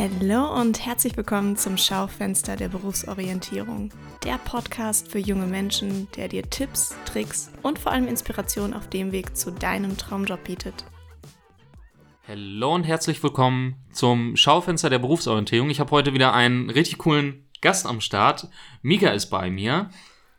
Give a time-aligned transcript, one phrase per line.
[0.00, 3.90] Hallo und herzlich willkommen zum Schaufenster der Berufsorientierung.
[4.24, 9.12] Der Podcast für junge Menschen, der dir Tipps, Tricks und vor allem Inspiration auf dem
[9.12, 10.86] Weg zu deinem Traumjob bietet.
[12.26, 15.68] Hallo und herzlich willkommen zum Schaufenster der Berufsorientierung.
[15.68, 18.48] Ich habe heute wieder einen richtig coolen Gast am Start.
[18.80, 19.90] Mika ist bei mir.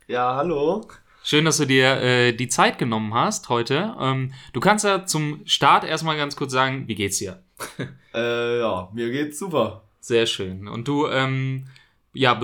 [0.08, 0.88] Ja, hallo.
[1.22, 3.94] Schön, dass du dir äh, die Zeit genommen hast heute.
[4.00, 7.44] Ähm, du kannst ja zum Start erstmal ganz kurz sagen, wie geht's dir?
[8.14, 9.84] Äh, ja, mir geht's super.
[10.00, 10.68] Sehr schön.
[10.68, 11.64] Und du, ähm,
[12.12, 12.38] ja,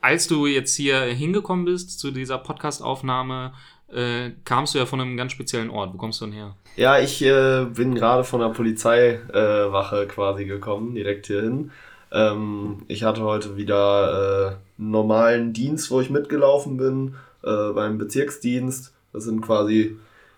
[0.00, 3.52] als du jetzt hier hingekommen bist zu dieser Podcast-Aufnahme,
[3.92, 5.92] äh, kamst du ja von einem ganz speziellen Ort.
[5.92, 6.54] Wo kommst du denn her?
[6.76, 11.72] Ja, ich äh, bin gerade von der Polizeiwache quasi gekommen, direkt hierhin.
[12.12, 17.98] Ähm, ich hatte heute wieder äh, einen normalen Dienst, wo ich mitgelaufen bin, äh, beim
[17.98, 18.94] Bezirksdienst.
[19.12, 19.96] Das sind quasi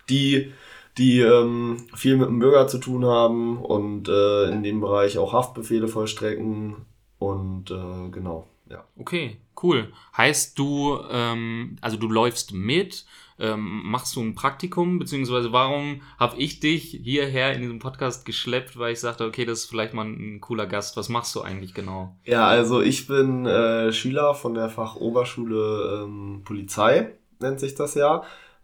[0.08, 0.52] die,
[0.98, 5.32] die ähm, viel mit dem Bürger zu tun haben und äh, in dem Bereich auch
[5.32, 6.76] Haftbefehle vollstrecken.
[7.18, 8.84] Und äh, genau, ja.
[8.98, 9.92] Okay, cool.
[10.16, 13.06] Heißt du, ähm, also du läufst mit,
[13.38, 18.78] ähm, machst du ein Praktikum, beziehungsweise warum habe ich dich hierher in diesem Podcast geschleppt,
[18.78, 20.96] weil ich sagte, okay, das ist vielleicht mal ein cooler Gast.
[20.96, 22.16] Was machst du eigentlich genau?
[22.24, 28.22] Ja, also ich bin äh, Schüler von der Fachoberschule ähm, Polizei, nennt sich das ja,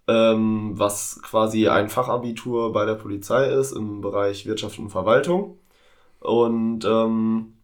[0.09, 5.59] ähm, was quasi ein Fachabitur bei der Polizei ist im Bereich Wirtschaft und Verwaltung.
[6.21, 7.55] Und ähm,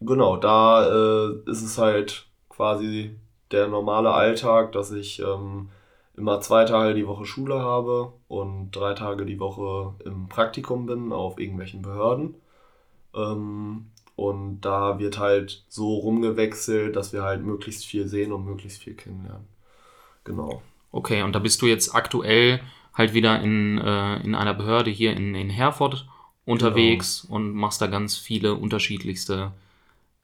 [0.00, 3.16] genau, da äh, ist es halt quasi
[3.52, 5.70] der normale Alltag, dass ich ähm,
[6.16, 11.12] immer zwei Tage die Woche Schule habe und drei Tage die Woche im Praktikum bin
[11.12, 12.34] auf irgendwelchen Behörden.
[13.14, 18.82] Ähm, und da wird halt so rumgewechselt, dass wir halt möglichst viel sehen und möglichst
[18.82, 19.48] viel kennenlernen.
[20.24, 20.62] Genau.
[20.92, 22.60] Okay, und da bist du jetzt aktuell
[22.94, 26.06] halt wieder in, äh, in einer Behörde hier in, in Herford
[26.44, 27.36] unterwegs genau.
[27.36, 29.52] und machst da ganz viele unterschiedlichste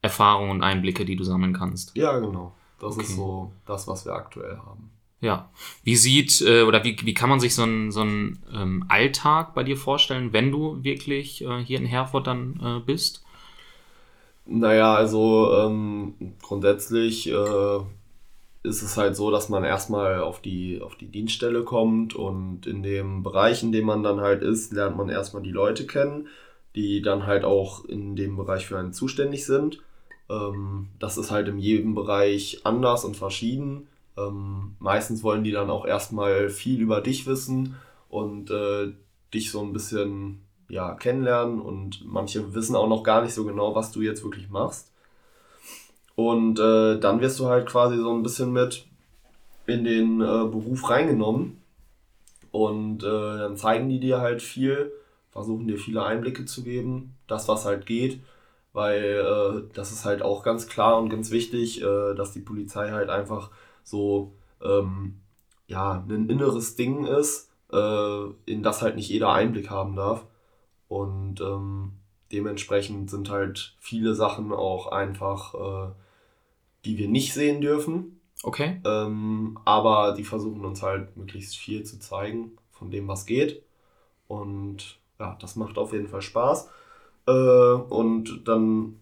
[0.01, 1.95] Erfahrungen und Einblicke, die du sammeln kannst.
[1.97, 2.53] Ja, genau.
[2.79, 3.03] Das okay.
[3.03, 4.91] ist so das, was wir aktuell haben.
[5.21, 5.49] Ja.
[5.83, 9.63] Wie sieht äh, oder wie, wie kann man sich so einen so ähm, Alltag bei
[9.63, 13.23] dir vorstellen, wenn du wirklich äh, hier in Herford dann äh, bist?
[14.45, 17.79] Naja, also ähm, grundsätzlich äh,
[18.63, 22.83] ist es halt so, dass man erstmal auf die, auf die Dienststelle kommt und in
[22.83, 26.27] dem Bereich, in dem man dann halt ist, lernt man erstmal die Leute kennen,
[26.75, 29.79] die dann halt auch in dem Bereich für einen zuständig sind.
[30.29, 33.87] Ähm, das ist halt in jedem Bereich anders und verschieden.
[34.17, 37.75] Ähm, meistens wollen die dann auch erstmal viel über dich wissen
[38.09, 38.91] und äh,
[39.33, 43.73] dich so ein bisschen ja, kennenlernen und manche wissen auch noch gar nicht so genau,
[43.73, 44.91] was du jetzt wirklich machst.
[46.19, 48.85] Und äh, dann wirst du halt quasi so ein bisschen mit
[49.67, 51.61] in den äh, Beruf reingenommen
[52.51, 54.91] und äh, dann zeigen die dir halt viel,
[55.31, 58.19] versuchen dir viele Einblicke zu geben, das was halt geht,
[58.73, 62.91] weil äh, das ist halt auch ganz klar und ganz wichtig, äh, dass die Polizei
[62.91, 63.49] halt einfach
[63.85, 65.21] so ähm,
[65.67, 70.25] ja, ein inneres Ding ist, äh, in das halt nicht jeder Einblick haben darf.
[70.89, 71.93] Und ähm,
[72.33, 75.93] dementsprechend sind halt viele Sachen auch einfach,
[76.85, 78.19] die wir nicht sehen dürfen.
[78.43, 78.81] Okay.
[78.85, 83.63] Ähm, aber die versuchen uns halt möglichst viel zu zeigen von dem, was geht.
[84.27, 86.69] Und ja, das macht auf jeden Fall Spaß.
[87.27, 88.99] Äh, und dann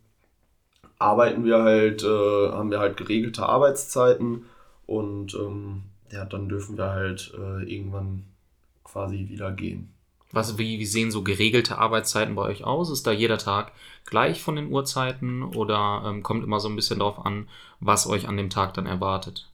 [0.99, 4.45] arbeiten wir halt, äh, haben wir halt geregelte Arbeitszeiten
[4.88, 8.23] und ähm, ja, dann dürfen wir halt äh, irgendwann
[8.83, 9.94] quasi wieder gehen.
[10.31, 12.89] Was, wie, wie sehen so geregelte Arbeitszeiten bei euch aus?
[12.89, 13.71] Ist da jeder Tag
[14.05, 17.47] gleich von den Uhrzeiten oder ähm, kommt immer so ein bisschen darauf an,
[17.79, 19.47] was euch an dem Tag dann erwartet?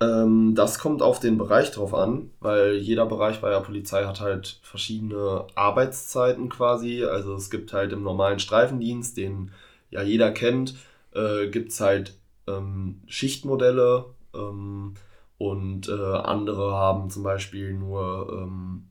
[0.00, 4.20] Ähm, das kommt auf den Bereich drauf an, weil jeder Bereich bei der Polizei hat
[4.20, 7.04] halt verschiedene Arbeitszeiten quasi.
[7.04, 9.50] Also es gibt halt im normalen Streifendienst, den
[9.90, 10.74] ja jeder kennt,
[11.14, 12.14] äh, gibt es halt
[12.46, 14.94] ähm, Schichtmodelle ähm,
[15.38, 18.84] und äh, andere haben zum Beispiel nur ähm,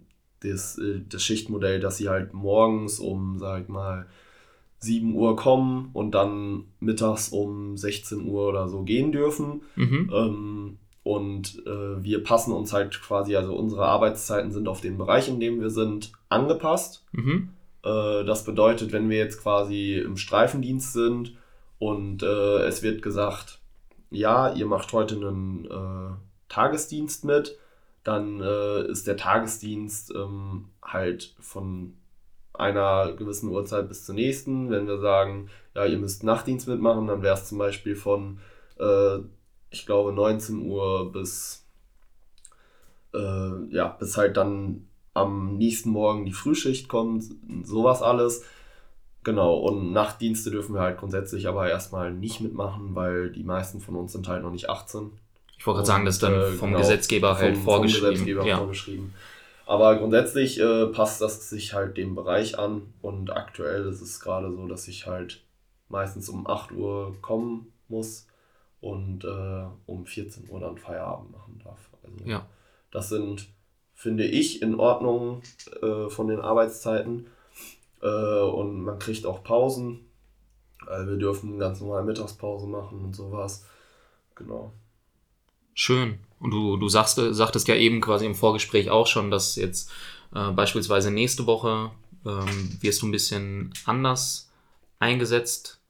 [0.44, 4.08] das, äh, das Schichtmodell, dass sie halt morgens um, sag ich mal,
[4.80, 9.62] 7 Uhr kommen und dann mittags um 16 Uhr oder so gehen dürfen.
[9.76, 10.12] Mhm.
[10.14, 15.30] Ähm, und äh, wir passen uns halt quasi, also unsere Arbeitszeiten sind auf den Bereich,
[15.30, 17.06] in dem wir sind, angepasst.
[17.12, 17.50] Mhm.
[17.84, 21.36] Äh, das bedeutet, wenn wir jetzt quasi im Streifendienst sind
[21.80, 23.60] und äh, es wird gesagt,
[24.12, 26.14] ja, ihr macht heute einen äh,
[26.50, 27.58] Tagesdienst mit,
[28.04, 31.94] dann äh, ist der Tagesdienst ähm, halt von
[32.54, 34.70] einer gewissen Uhrzeit bis zur nächsten.
[34.70, 38.40] Wenn wir sagen, ja, ihr müsst Nachtdienst mitmachen, dann wäre es zum Beispiel von,
[38.80, 39.20] äh,
[39.70, 41.66] ich glaube, 19 Uhr bis,
[43.14, 47.26] äh, ja, bis halt dann am nächsten Morgen die Frühschicht kommt,
[47.64, 48.44] sowas alles.
[49.24, 53.96] Genau, und Nachtdienste dürfen wir halt grundsätzlich aber erstmal nicht mitmachen, weil die meisten von
[53.96, 55.12] uns sind halt noch nicht 18.
[55.62, 58.02] Ich wollte gerade sagen, das ist dann äh, vom genau, Gesetzgeber halt vom, vorgeschrieben.
[58.02, 58.58] Vom Gesetzgeber ja.
[58.58, 59.14] vorgeschrieben.
[59.68, 64.52] Aber grundsätzlich äh, passt das sich halt dem Bereich an und aktuell ist es gerade
[64.52, 65.44] so, dass ich halt
[65.88, 68.26] meistens um 8 Uhr kommen muss
[68.80, 71.92] und äh, um 14 Uhr dann Feierabend machen darf.
[72.02, 72.44] Also ja.
[72.90, 73.48] das sind,
[73.94, 75.44] finde ich, in Ordnung
[75.84, 77.28] äh, von den Arbeitszeiten.
[78.02, 80.08] Äh, und man kriegt auch Pausen.
[80.88, 83.64] Also wir dürfen ganz normal Mittagspause machen und sowas.
[84.34, 84.74] Genau.
[85.74, 86.20] Schön.
[86.40, 89.92] Und du, du sagst, sagtest ja eben quasi im Vorgespräch auch schon, dass jetzt
[90.34, 91.92] äh, beispielsweise nächste Woche
[92.26, 94.52] ähm, wirst du ein bisschen anders
[95.00, 95.82] eingesetzt.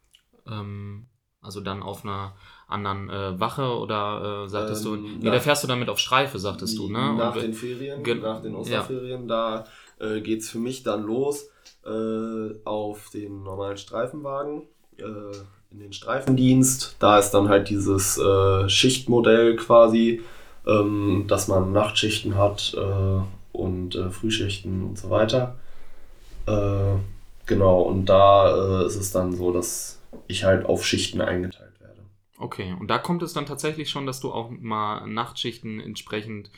[0.47, 1.07] Ähm,
[1.41, 2.35] also dann auf einer
[2.67, 6.39] anderen äh, Wache oder äh, sagtest ähm, du, nee, da fährst du damit auf Streife,
[6.39, 7.13] sagtest du, ne?
[7.15, 9.65] Nach Und, den Ferien, nach den Osterferien, ja.
[9.99, 11.49] da äh, geht es für mich dann los
[11.85, 14.63] äh, auf den normalen Streifenwagen,
[14.97, 15.03] äh,
[15.71, 16.97] in den Streifendienst.
[16.99, 20.21] Da ist dann halt dieses äh, Schichtmodell quasi,
[20.67, 23.21] ähm, dass man Nachtschichten hat äh,
[23.57, 25.55] und äh, Frühschichten und so weiter.
[26.45, 26.95] Äh,
[27.45, 32.01] genau, und da ist es dann so, dass ich halt auf Schichten eingeteilt werde.
[32.37, 36.51] Okay, und da kommt es dann tatsächlich schon, dass du auch mal Nachtschichten entsprechend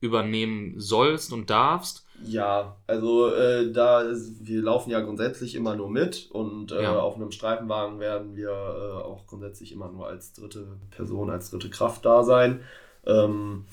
[0.00, 2.06] übernehmen sollst und darfst.
[2.24, 4.04] Ja, also äh, da
[4.40, 6.98] wir laufen ja grundsätzlich immer nur mit und äh, ja.
[6.98, 11.70] auf einem Streifenwagen werden wir äh, auch grundsätzlich immer nur als dritte Person, als dritte
[11.70, 12.60] Kraft da sein.
[13.06, 13.66] Ähm,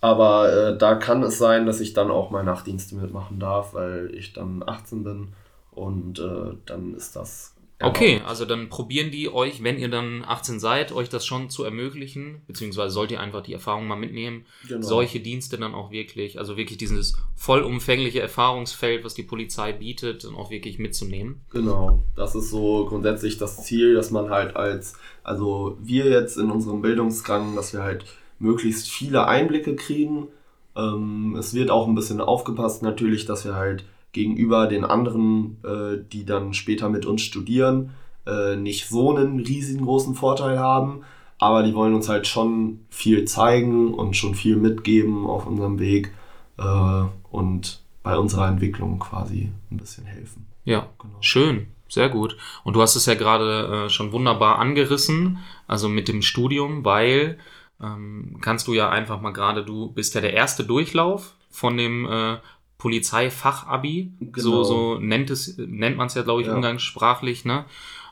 [0.00, 4.12] aber äh, da kann es sein, dass ich dann auch mal Nachtdienste mitmachen darf, weil
[4.14, 5.28] ich dann 18 bin
[5.70, 10.60] und äh, dann ist das Okay, also dann probieren die euch, wenn ihr dann 18
[10.60, 14.82] seid, euch das schon zu ermöglichen, beziehungsweise sollt ihr einfach die Erfahrung mal mitnehmen, genau.
[14.86, 20.34] solche Dienste dann auch wirklich, also wirklich dieses vollumfängliche Erfahrungsfeld, was die Polizei bietet, dann
[20.34, 21.40] auch wirklich mitzunehmen.
[21.50, 26.50] Genau, das ist so grundsätzlich das Ziel, dass man halt als, also wir jetzt in
[26.50, 28.04] unserem Bildungsgang, dass wir halt
[28.38, 30.28] möglichst viele Einblicke kriegen.
[30.76, 35.98] Ähm, es wird auch ein bisschen aufgepasst natürlich, dass wir halt gegenüber den anderen, äh,
[36.12, 37.90] die dann später mit uns studieren,
[38.26, 41.02] äh, nicht so einen riesengroßen Vorteil haben.
[41.38, 46.12] Aber die wollen uns halt schon viel zeigen und schon viel mitgeben auf unserem Weg
[46.58, 50.46] äh, und bei unserer Entwicklung quasi ein bisschen helfen.
[50.64, 51.16] Ja, genau.
[51.20, 51.66] schön.
[51.88, 52.38] Sehr gut.
[52.64, 57.38] Und du hast es ja gerade äh, schon wunderbar angerissen, also mit dem Studium, weil
[57.82, 62.06] ähm, kannst du ja einfach mal gerade, du bist ja der erste Durchlauf von dem
[62.06, 62.38] äh,
[62.82, 64.42] Polizeifachabi, genau.
[64.42, 66.54] so, so nennt es, nennt man es ja, glaube ich, ja.
[66.56, 67.64] umgangssprachlich, ne?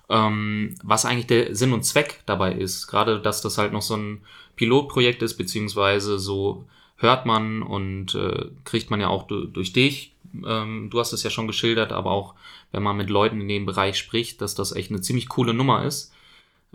[0.08, 2.86] Ähm, was eigentlich der Sinn und Zweck dabei ist.
[2.86, 4.20] Gerade, dass das halt noch so ein
[4.54, 6.66] Pilotprojekt ist, beziehungsweise so
[6.98, 10.14] hört man und äh, kriegt man ja auch durch dich.
[10.46, 12.36] Ähm, du hast es ja schon geschildert, aber auch
[12.70, 15.84] wenn man mit Leuten in dem Bereich spricht, dass das echt eine ziemlich coole Nummer
[15.84, 16.12] ist.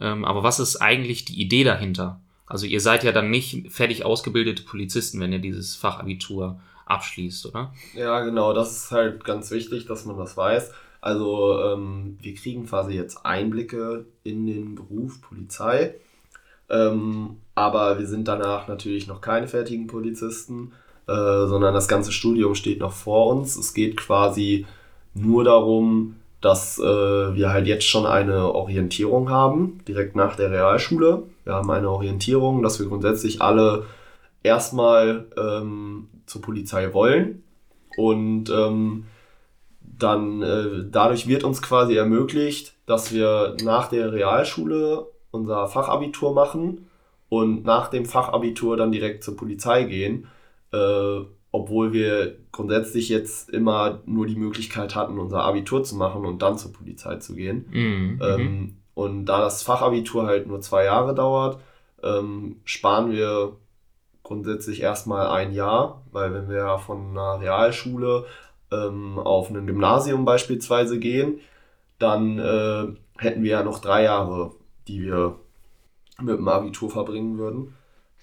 [0.02, 2.20] Ähm, aber was ist eigentlich die Idee dahinter?
[2.46, 7.74] Also ihr seid ja dann nicht fertig ausgebildete Polizisten, wenn ihr dieses Fachabitur abschließt, oder?
[7.96, 10.72] Ja, genau, das ist halt ganz wichtig, dass man das weiß.
[11.02, 15.96] Also ähm, wir kriegen quasi jetzt Einblicke in den Beruf Polizei,
[16.70, 20.72] ähm, aber wir sind danach natürlich noch keine fertigen Polizisten,
[21.08, 23.56] äh, sondern das ganze Studium steht noch vor uns.
[23.56, 24.66] Es geht quasi
[25.14, 31.24] nur darum, dass äh, wir halt jetzt schon eine Orientierung haben, direkt nach der Realschule.
[31.44, 33.86] Wir haben eine Orientierung, dass wir grundsätzlich alle
[34.44, 37.44] erstmal ähm, zur Polizei wollen.
[37.98, 39.06] Und ähm,
[39.82, 46.88] dann äh, dadurch wird uns quasi ermöglicht, dass wir nach der Realschule unser Fachabitur machen
[47.30, 50.28] und nach dem Fachabitur dann direkt zur Polizei gehen,
[50.72, 56.42] äh, obwohl wir grundsätzlich jetzt immer nur die Möglichkeit hatten, unser Abitur zu machen und
[56.42, 57.66] dann zur Polizei zu gehen.
[57.72, 58.22] Mhm.
[58.22, 61.60] Ähm, und da das Fachabitur halt nur zwei Jahre dauert,
[62.04, 63.54] ähm, sparen wir
[64.26, 68.26] grundsätzlich erstmal ein Jahr, weil wenn wir von einer Realschule
[68.72, 71.40] ähm, auf ein Gymnasium beispielsweise gehen,
[72.00, 74.52] dann äh, hätten wir ja noch drei Jahre,
[74.88, 75.38] die wir
[76.22, 77.76] mit dem Abitur verbringen würden.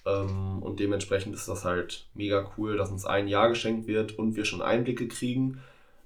[0.05, 4.35] Ähm, und dementsprechend ist das halt mega cool, dass uns ein Jahr geschenkt wird und
[4.35, 5.61] wir schon Einblicke kriegen,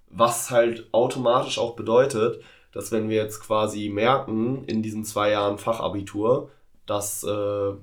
[0.09, 5.57] was halt automatisch auch bedeutet, dass wenn wir jetzt quasi merken in diesen zwei Jahren
[5.57, 6.49] Fachabitur,
[6.85, 7.73] dass äh,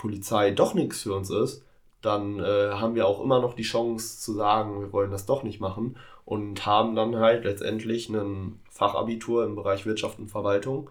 [0.00, 1.62] Polizei doch nichts für uns ist,
[2.00, 5.42] dann äh, haben wir auch immer noch die Chance zu sagen, wir wollen das doch
[5.42, 10.88] nicht machen und haben dann halt letztendlich ein Fachabitur im Bereich Wirtschaft und Verwaltung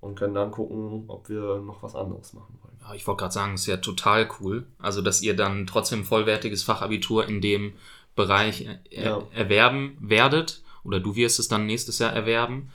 [0.00, 2.76] und können dann gucken, ob wir noch was anderes machen wollen.
[2.80, 4.66] Ja, ich wollte gerade sagen, es ist ja total cool.
[4.78, 7.72] Also, dass ihr dann trotzdem vollwertiges Fachabitur in dem
[8.14, 9.22] Bereich er ja.
[9.34, 12.70] erwerben werdet oder du wirst es dann nächstes Jahr erwerben.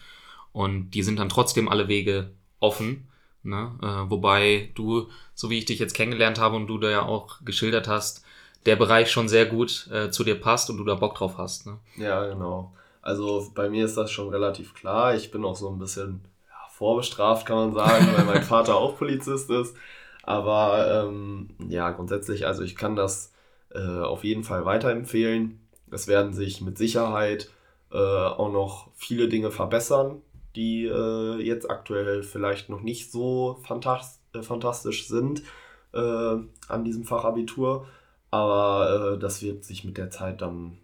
[0.51, 3.08] und die sind dann trotzdem alle Wege offen.
[3.48, 3.72] Ne?
[3.82, 7.44] Äh, wobei du, so wie ich dich jetzt kennengelernt habe und du da ja auch
[7.44, 8.24] geschildert hast,
[8.66, 11.66] der Bereich schon sehr gut äh, zu dir passt und du da Bock drauf hast.
[11.66, 11.77] Ne?
[11.96, 12.74] Ja, genau.
[13.01, 15.16] Also bei mir ist das schon relativ klar.
[15.16, 18.98] Ich bin auch so ein bisschen ja, vorbestraft, kann man sagen, weil mein Vater auch
[18.98, 19.75] Polizist ist.
[20.24, 23.32] Aber ähm, ja, grundsätzlich, also ich kann das
[23.74, 25.62] äh, auf jeden Fall weiterempfehlen.
[25.89, 27.50] Es werden sich mit Sicherheit
[27.94, 30.22] äh, auch noch viele Dinge verbessern,
[30.57, 35.43] die äh, jetzt aktuell vielleicht noch nicht so äh, fantastisch sind
[35.93, 35.97] äh,
[36.67, 37.87] an diesem Fachabitur.
[38.31, 40.79] Aber äh, das wird sich mit der Zeit dann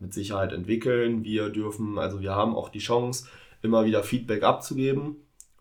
[0.00, 1.24] mit Sicherheit entwickeln.
[1.24, 3.26] Wir dürfen, also wir haben auch die Chance,
[3.62, 5.16] immer wieder Feedback abzugeben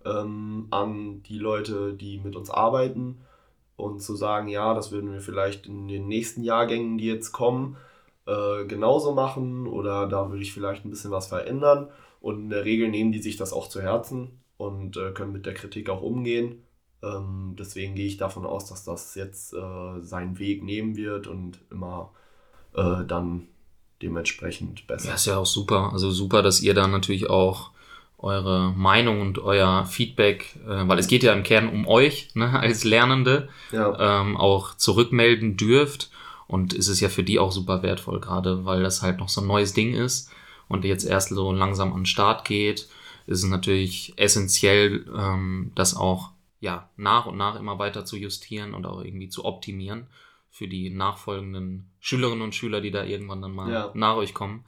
[0.05, 3.21] ähm, an die Leute, die mit uns arbeiten
[3.75, 7.77] und zu sagen, ja, das würden wir vielleicht in den nächsten Jahrgängen, die jetzt kommen,
[8.25, 11.89] äh, genauso machen oder da würde ich vielleicht ein bisschen was verändern.
[12.25, 15.45] Und in der Regel nehmen die sich das auch zu Herzen und äh, können mit
[15.45, 16.63] der Kritik auch umgehen.
[17.03, 21.59] Ähm, deswegen gehe ich davon aus, dass das jetzt äh, seinen Weg nehmen wird und
[21.69, 22.13] immer
[22.73, 23.43] äh, dann
[24.01, 25.09] dementsprechend besser.
[25.09, 25.91] Ja, ist ja auch super.
[25.93, 27.69] Also super, dass ihr dann natürlich auch
[28.17, 32.49] eure Meinung und euer Feedback, äh, weil es geht ja im Kern um euch ne,
[32.59, 34.21] als Lernende, ja.
[34.21, 36.09] ähm, auch zurückmelden dürft.
[36.47, 39.41] Und es ist ja für die auch super wertvoll, gerade weil das halt noch so
[39.41, 40.31] ein neues Ding ist
[40.67, 42.87] und jetzt erst so langsam an den Start geht,
[43.27, 48.73] ist es natürlich essentiell, ähm, das auch ja nach und nach immer weiter zu justieren
[48.73, 50.07] und auch irgendwie zu optimieren
[50.49, 53.91] für die nachfolgenden Schülerinnen und Schüler, die da irgendwann dann mal ja.
[53.93, 54.63] nach euch kommen.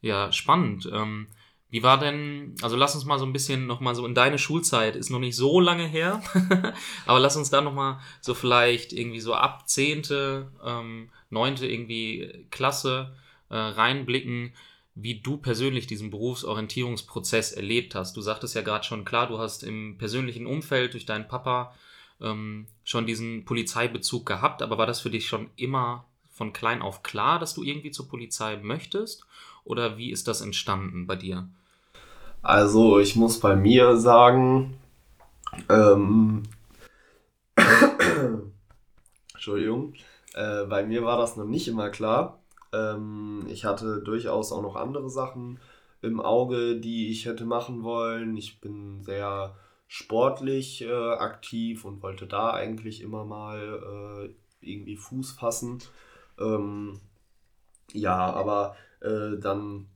[0.00, 0.90] Ja, spannend.
[0.92, 1.28] Ähm,
[1.70, 4.94] wie war denn, also lass uns mal so ein bisschen nochmal so in deine Schulzeit,
[4.94, 6.22] ist noch nicht so lange her,
[7.06, 13.16] aber lass uns da nochmal so vielleicht irgendwie so ab zehnte, ähm, neunte irgendwie Klasse
[13.48, 14.52] äh, reinblicken,
[14.94, 18.16] wie du persönlich diesen Berufsorientierungsprozess erlebt hast.
[18.16, 21.74] Du sagtest ja gerade schon, klar, du hast im persönlichen Umfeld durch deinen Papa
[22.20, 27.02] ähm, schon diesen Polizeibezug gehabt, aber war das für dich schon immer von klein auf
[27.02, 29.24] klar, dass du irgendwie zur Polizei möchtest?
[29.64, 31.48] Oder wie ist das entstanden bei dir?
[32.42, 34.76] Also ich muss bei mir sagen,
[35.68, 36.42] ähm,
[39.32, 39.94] Entschuldigung,
[40.34, 42.41] äh, bei mir war das noch nicht immer klar.
[42.72, 45.60] Ähm, ich hatte durchaus auch noch andere Sachen
[46.00, 48.36] im Auge, die ich hätte machen wollen.
[48.36, 49.54] Ich bin sehr
[49.88, 55.78] sportlich äh, aktiv und wollte da eigentlich immer mal äh, irgendwie Fuß fassen.
[56.38, 57.00] Ähm,
[57.92, 59.86] ja, aber äh, dann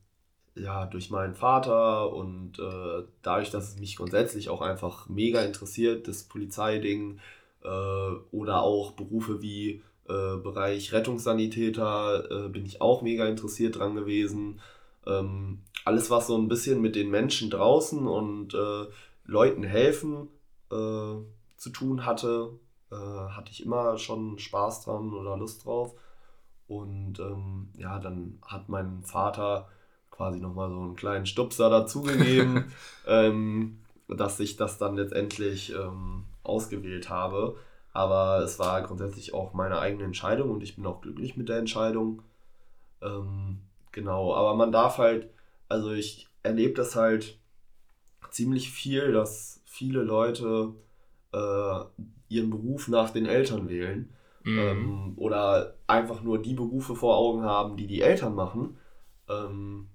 [0.54, 6.08] ja, durch meinen Vater und äh, dadurch, dass es mich grundsätzlich auch einfach mega interessiert,
[6.08, 7.20] das Polizeiding
[7.62, 7.68] äh,
[8.32, 14.60] oder auch Berufe wie äh, Bereich Rettungssanitäter, äh, bin ich auch mega interessiert dran gewesen.
[15.06, 18.86] Ähm, alles, was so ein bisschen mit den Menschen draußen und äh,
[19.24, 20.28] Leuten helfen
[20.70, 21.16] äh,
[21.56, 22.50] zu tun hatte,
[22.88, 25.92] hatte ich immer schon Spaß dran oder Lust drauf.
[26.68, 29.68] Und ähm, ja, dann hat mein Vater
[30.10, 32.72] quasi nochmal so einen kleinen Stupser dazugegeben,
[33.06, 37.56] ähm, dass ich das dann letztendlich ähm, ausgewählt habe.
[37.96, 41.56] Aber es war grundsätzlich auch meine eigene Entscheidung und ich bin auch glücklich mit der
[41.56, 42.20] Entscheidung.
[43.00, 43.60] Ähm,
[43.90, 45.30] genau, aber man darf halt,
[45.70, 47.38] also ich erlebe das halt
[48.28, 50.74] ziemlich viel, dass viele Leute
[51.32, 51.80] äh,
[52.28, 54.12] ihren Beruf nach den Eltern wählen.
[54.44, 54.58] Mhm.
[54.58, 58.76] Ähm, oder einfach nur die Berufe vor Augen haben, die die Eltern machen.
[59.26, 59.88] Ähm,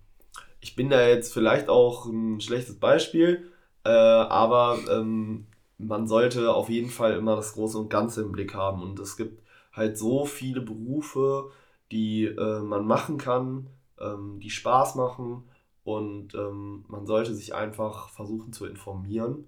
[0.60, 3.52] ich bin da jetzt vielleicht auch ein schlechtes Beispiel,
[3.84, 5.46] äh, aber ähm,
[5.88, 8.82] man sollte auf jeden Fall immer das Große und Ganze im Blick haben.
[8.82, 9.42] Und es gibt
[9.74, 11.52] halt so viele Berufe,
[11.92, 13.68] die äh, man machen kann,
[14.00, 15.44] ähm, die Spaß machen.
[15.84, 19.48] Und ähm, man sollte sich einfach versuchen zu informieren.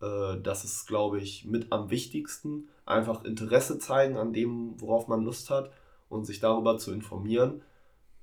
[0.00, 2.68] Äh, das ist, glaube ich, mit am wichtigsten.
[2.86, 5.70] Einfach Interesse zeigen an dem, worauf man Lust hat
[6.08, 7.62] und sich darüber zu informieren.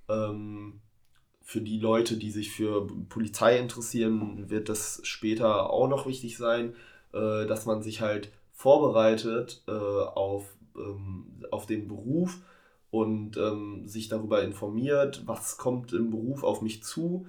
[0.10, 0.82] Ähm,
[1.42, 6.74] für die Leute, die sich für Polizei interessieren, wird das später auch noch wichtig sein,
[7.14, 12.40] äh, dass man sich halt vorbereitet äh, auf, ähm, auf den Beruf
[12.92, 17.26] und ähm, sich darüber informiert, was kommt im Beruf auf mich zu,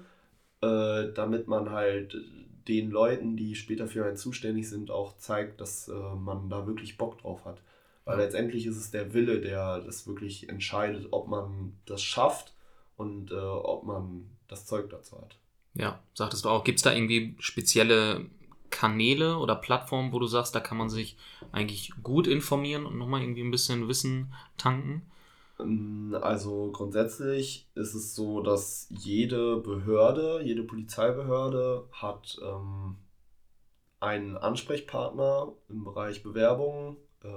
[0.61, 2.17] äh, damit man halt
[2.69, 6.97] den Leuten, die später für einen zuständig sind, auch zeigt, dass äh, man da wirklich
[6.97, 7.61] Bock drauf hat.
[8.05, 12.53] Weil letztendlich ist es der Wille, der das wirklich entscheidet, ob man das schafft
[12.97, 15.39] und äh, ob man das Zeug dazu hat.
[15.75, 18.27] Ja, sagtest du auch, gibt es da irgendwie spezielle
[18.75, 21.17] Kanäle oder Plattformen, wo du sagst, da kann man sich
[21.53, 25.03] eigentlich gut informieren und nochmal irgendwie ein bisschen Wissen tanken?
[25.61, 32.97] Ähm, also grundsätzlich ist es so, dass jede Behörde, jede Polizeibehörde hat ähm,
[34.01, 37.29] einen Ansprechpartner im Bereich Bewerbung, äh,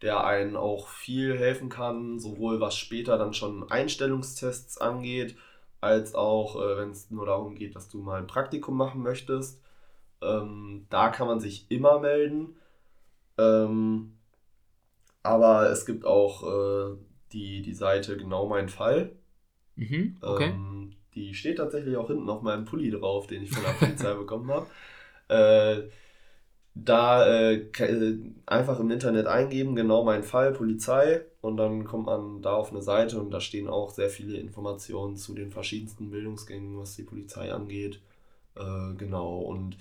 [0.00, 5.36] der einen auch viel helfen kann, sowohl was später dann schon Einstellungstests angeht,
[5.82, 9.60] als auch äh, wenn es nur darum geht, dass du mal ein Praktikum machen möchtest.
[10.22, 12.56] Ähm, da kann man sich immer melden.
[13.38, 14.12] Ähm,
[15.22, 16.96] aber es gibt auch äh,
[17.32, 19.12] die, die Seite Genau mein Fall.
[19.76, 20.50] Mhm, okay.
[20.50, 24.14] Ähm, die steht tatsächlich auch hinten auf meinem Pulli drauf, den ich von der Polizei
[24.14, 24.66] bekommen habe.
[25.28, 25.88] Äh,
[26.74, 32.42] da äh, äh, einfach im Internet eingeben, genau mein Fall, Polizei, und dann kommt man
[32.42, 36.78] da auf eine Seite und da stehen auch sehr viele Informationen zu den verschiedensten Bildungsgängen,
[36.78, 38.00] was die Polizei angeht.
[38.56, 39.78] Äh, genau, und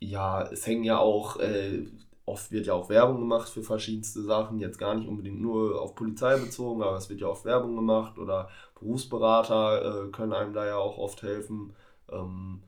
[0.00, 1.86] ja, es hängen ja auch äh,
[2.26, 5.94] oft wird ja auch Werbung gemacht für verschiedenste Sachen, jetzt gar nicht unbedingt nur auf
[5.94, 10.66] Polizei bezogen, aber es wird ja oft Werbung gemacht oder Berufsberater äh, können einem da
[10.66, 11.72] ja auch oft helfen.
[12.10, 12.62] Ähm,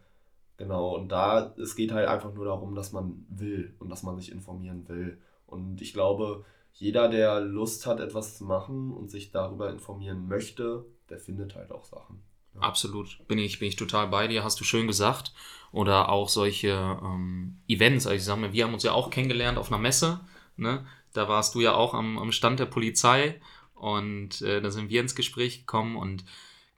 [0.57, 4.17] genau, und da, es geht halt einfach nur darum, dass man will und dass man
[4.17, 5.19] sich informieren will.
[5.47, 10.85] Und ich glaube, jeder, der Lust hat, etwas zu machen und sich darüber informieren möchte,
[11.11, 12.23] der findet halt auch Sachen.
[12.59, 15.33] Absolut, bin ich, bin ich total bei dir, hast du schön gesagt.
[15.71, 18.07] Oder auch solche ähm, Events.
[18.07, 20.21] Also ich sag mal, wir haben uns ja auch kennengelernt auf einer Messe.
[20.57, 20.87] Ne?
[21.13, 23.41] Da warst du ja auch am, am Stand der Polizei
[23.75, 26.25] und äh, da sind wir ins Gespräch gekommen und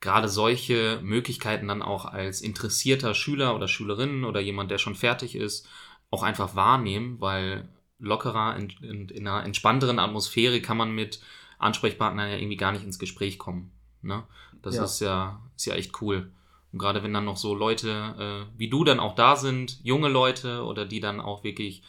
[0.00, 5.36] gerade solche Möglichkeiten dann auch als interessierter Schüler oder Schülerin oder jemand, der schon fertig
[5.36, 5.68] ist,
[6.10, 11.20] auch einfach wahrnehmen, weil lockerer, in, in, in einer entspannteren Atmosphäre kann man mit
[11.58, 13.70] Ansprechpartnern ja irgendwie gar nicht ins Gespräch kommen.
[14.02, 14.24] Ne?
[14.62, 14.84] Das ja.
[14.84, 16.30] ist ja, ist ja echt cool.
[16.72, 20.08] Und gerade wenn dann noch so Leute äh, wie du dann auch da sind, junge
[20.08, 21.82] Leute oder die dann auch wirklich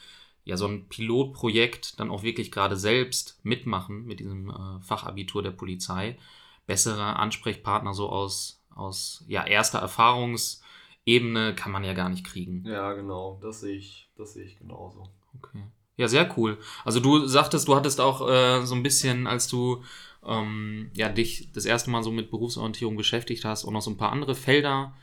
[0.44, 5.52] ja so ein Pilotprojekt dann auch wirklich gerade selbst mitmachen mit diesem äh, Fachabitur der
[5.52, 6.18] Polizei,
[6.66, 12.66] bessere Ansprechpartner so aus, aus ja, erster Erfahrungsebene kann man ja gar nicht kriegen.
[12.66, 15.10] Ja, genau, das sehe ich, das sehe ich genauso.
[15.38, 15.64] Okay.
[15.98, 16.58] Ja, sehr cool.
[16.84, 19.84] Also du sagtest, du hattest auch äh, so ein bisschen, als du
[20.26, 23.98] ähm, ja, dich das erste Mal so mit Berufsorientierung beschäftigt hast und noch so ein
[23.98, 24.94] paar andere Felder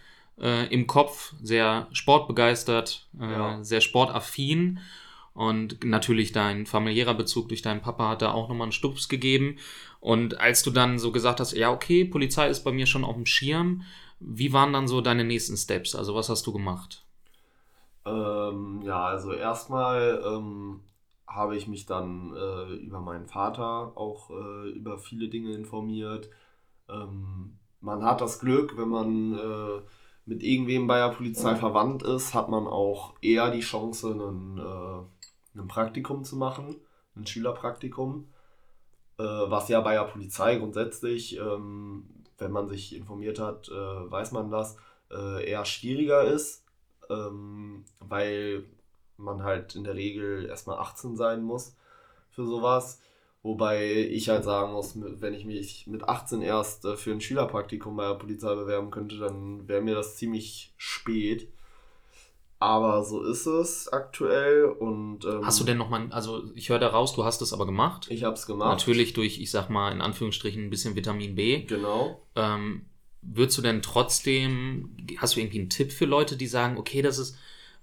[0.40, 3.64] äh, im Kopf, sehr sportbegeistert, äh, ja.
[3.64, 4.80] sehr sportaffin.
[5.34, 9.58] Und natürlich dein familiärer Bezug durch deinen Papa hat da auch nochmal einen Stups gegeben.
[10.00, 13.14] Und als du dann so gesagt hast, ja, okay, Polizei ist bei mir schon auf
[13.14, 13.82] dem Schirm,
[14.20, 15.94] wie waren dann so deine nächsten Steps?
[15.94, 17.04] Also was hast du gemacht?
[18.04, 20.80] Ähm, ja, also erstmal ähm,
[21.28, 26.30] habe ich mich dann äh, über meinen Vater auch äh, über viele Dinge informiert.
[26.88, 29.82] Ähm, man hat das Glück, wenn man äh,
[30.24, 35.58] mit irgendwem bei der Polizei verwandt ist, hat man auch eher die Chance, einen, äh,
[35.60, 36.76] ein Praktikum zu machen,
[37.14, 38.28] ein Schülerpraktikum,
[39.18, 43.72] äh, was ja bei der Polizei grundsätzlich, ähm, wenn man sich informiert hat, äh,
[44.10, 44.76] weiß man das,
[45.10, 46.66] eher schwieriger ist,
[47.08, 48.66] ähm, weil
[49.18, 51.76] man halt in der Regel erstmal 18 sein muss
[52.30, 53.00] für sowas.
[53.42, 57.96] Wobei ich halt sagen muss, wenn ich mich mit 18 erst äh, für ein Schülerpraktikum
[57.96, 61.48] bei der Polizei bewerben könnte, dann wäre mir das ziemlich spät.
[62.60, 65.24] Aber so ist es aktuell und.
[65.24, 68.08] Ähm, hast du denn nochmal, also ich höre da raus, du hast es aber gemacht.
[68.10, 68.70] Ich habe es gemacht.
[68.70, 71.62] Natürlich durch, ich sag mal, in Anführungsstrichen ein bisschen Vitamin B.
[71.62, 72.20] Genau.
[72.34, 72.86] Ähm,
[73.22, 77.18] würdest du denn trotzdem, hast du irgendwie einen Tipp für Leute, die sagen, okay, das
[77.18, 77.36] ist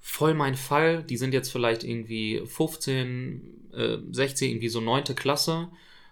[0.05, 1.03] voll mein Fall.
[1.03, 5.69] Die sind jetzt vielleicht irgendwie 15, äh, 16, irgendwie so neunte Klasse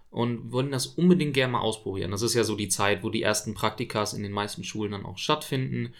[0.09, 2.09] und wollen das unbedingt gerne mal ausprobieren.
[2.09, 5.05] Das ist ja so die Zeit, wo die ersten Praktikas in den meisten Schulen dann
[5.05, 5.93] auch stattfinden.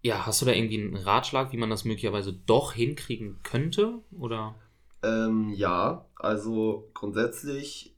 [0.00, 3.98] Ja, hast du da irgendwie einen Ratschlag, wie man das möglicherweise doch hinkriegen könnte?
[4.18, 4.54] Oder?
[5.02, 7.94] Ähm, ja, also grundsätzlich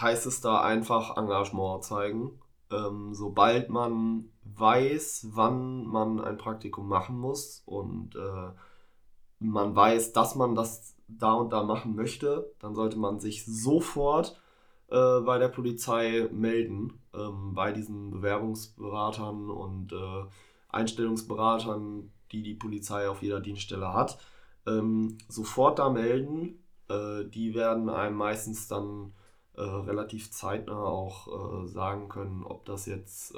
[0.00, 2.30] heißt es da einfach Engagement zeigen.
[2.70, 8.50] Ähm, sobald man weiß, wann man ein Praktikum machen muss und äh,
[9.38, 14.40] man weiß, dass man das da und da machen möchte, dann sollte man sich sofort
[14.88, 20.24] äh, bei der Polizei melden, ähm, bei diesen Bewerbungsberatern und äh,
[20.68, 24.18] Einstellungsberatern, die die Polizei auf jeder Dienststelle hat.
[24.66, 26.62] Ähm, sofort da melden.
[26.88, 29.12] Äh, die werden einem meistens dann
[29.54, 33.34] äh, relativ zeitnah auch äh, sagen können, ob das jetzt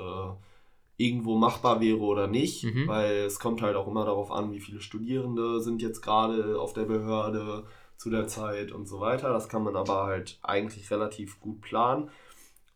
[0.97, 2.87] irgendwo machbar wäre oder nicht, mhm.
[2.87, 6.73] weil es kommt halt auch immer darauf an, wie viele Studierende sind jetzt gerade auf
[6.73, 7.65] der Behörde
[7.97, 9.33] zu der Zeit und so weiter.
[9.33, 12.11] Das kann man aber halt eigentlich relativ gut planen.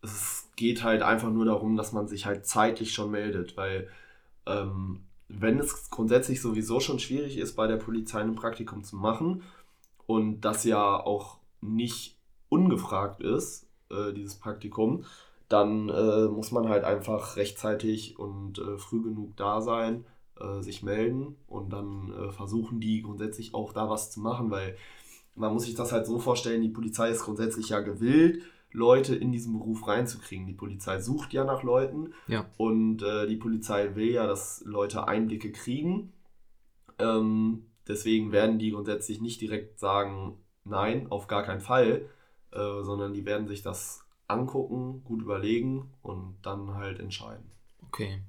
[0.01, 3.89] Es geht halt einfach nur darum, dass man sich halt zeitlich schon meldet, weil
[4.45, 9.43] ähm, wenn es grundsätzlich sowieso schon schwierig ist, bei der Polizei ein Praktikum zu machen
[10.07, 12.17] und das ja auch nicht
[12.49, 15.05] ungefragt ist, äh, dieses Praktikum,
[15.49, 20.05] dann äh, muss man halt einfach rechtzeitig und äh, früh genug da sein,
[20.39, 24.75] äh, sich melden und dann äh, versuchen die grundsätzlich auch da was zu machen, weil
[25.35, 29.31] man muss sich das halt so vorstellen, die Polizei ist grundsätzlich ja gewillt, Leute in
[29.31, 30.45] diesen Beruf reinzukriegen.
[30.45, 32.45] Die Polizei sucht ja nach Leuten Ja.
[32.57, 36.13] und äh, die Polizei will ja, dass Leute Einblicke kriegen.
[36.99, 42.05] Ähm, deswegen werden die grundsätzlich nicht direkt sagen, nein, auf gar keinen Fall,
[42.51, 47.51] äh, sondern die werden sich das angucken, gut überlegen und dann halt entscheiden.
[47.87, 48.21] Okay.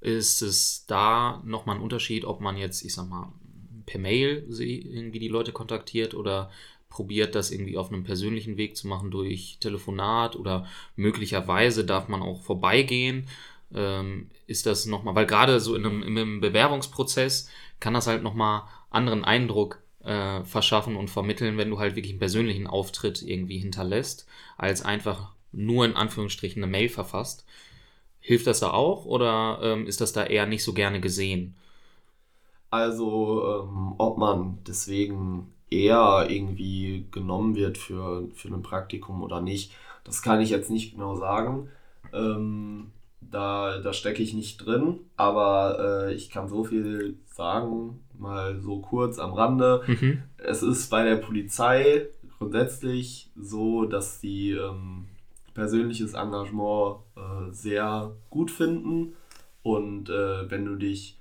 [0.00, 3.32] Ist es da nochmal ein Unterschied, ob man jetzt, ich sag mal,
[3.86, 6.50] per Mail irgendwie die Leute kontaktiert oder
[6.88, 12.22] probiert, das irgendwie auf einem persönlichen Weg zu machen durch Telefonat oder möglicherweise darf man
[12.22, 13.28] auch vorbeigehen?
[13.74, 17.48] Ähm, ist das nochmal, weil gerade so in einem, in einem Bewerbungsprozess
[17.80, 22.18] kann das halt nochmal anderen Eindruck äh, verschaffen und vermitteln, wenn du halt wirklich einen
[22.18, 24.26] persönlichen Auftritt irgendwie hinterlässt,
[24.58, 27.44] als einfach nur in Anführungsstrichen eine Mail verfasst.
[28.20, 31.54] Hilft das da auch oder ähm, ist das da eher nicht so gerne gesehen?
[32.70, 39.72] Also, ähm, ob man deswegen eher irgendwie genommen wird für, für ein Praktikum oder nicht,
[40.04, 41.68] das kann ich jetzt nicht genau sagen.
[42.12, 48.60] Ähm, da da stecke ich nicht drin, aber äh, ich kann so viel sagen, mal
[48.60, 49.82] so kurz am Rande.
[49.86, 50.22] Mhm.
[50.38, 55.06] Es ist bei der Polizei grundsätzlich so, dass die ähm,
[55.54, 59.14] persönliches Engagement äh, sehr gut finden.
[59.62, 61.18] Und äh, wenn du dich,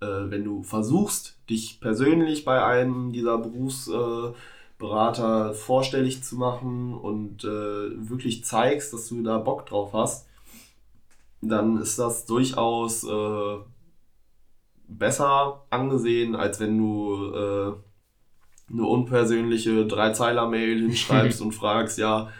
[0.00, 4.34] äh, wenn du versuchst, dich persönlich bei einem dieser Berufsberater
[4.78, 10.28] Berater vorstellig zu machen und äh, wirklich zeigst, dass du da Bock drauf hast,
[11.40, 13.56] dann ist das durchaus äh,
[14.86, 17.72] besser angesehen, als wenn du äh,
[18.72, 22.30] eine unpersönliche Dreizeiler-Mail hinschreibst und fragst, ja,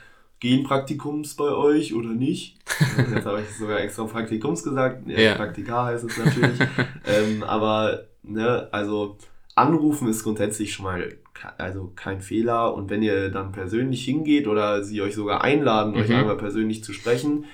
[0.41, 2.57] gehen Praktikums bei euch oder nicht?
[3.15, 5.09] Jetzt habe ich sogar extra Praktikums gesagt.
[5.09, 5.35] Ja, Ja.
[5.35, 6.59] Praktika heißt es natürlich.
[7.07, 9.19] ähm, aber, ne, also
[9.55, 11.15] anrufen ist grundsätzlich schon mal
[11.57, 12.75] also kein Fehler.
[12.75, 16.17] Und wenn ihr dann persönlich hingeht oder sie euch sogar einladen, euch Mhm.
[16.17, 17.45] einmal persönlich zu sprechen,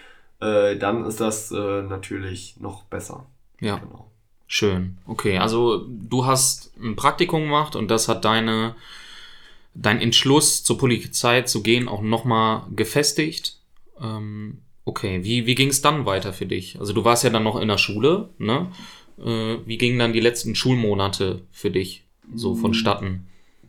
[0.40, 3.26] äh, dann ist das äh, natürlich noch besser.
[3.60, 3.76] Ja.
[3.76, 4.10] Genau.
[4.46, 4.98] Schön.
[5.06, 8.74] Okay, also du hast ein Praktikum gemacht und das hat deine,
[9.74, 13.58] dein Entschluss zur Polizei zu gehen auch nochmal gefestigt.
[14.00, 16.78] Ähm, okay, wie, wie ging es dann weiter für dich?
[16.78, 18.70] Also du warst ja dann noch in der Schule, ne?
[19.18, 23.26] Äh, wie gingen dann die letzten Schulmonate für dich so vonstatten?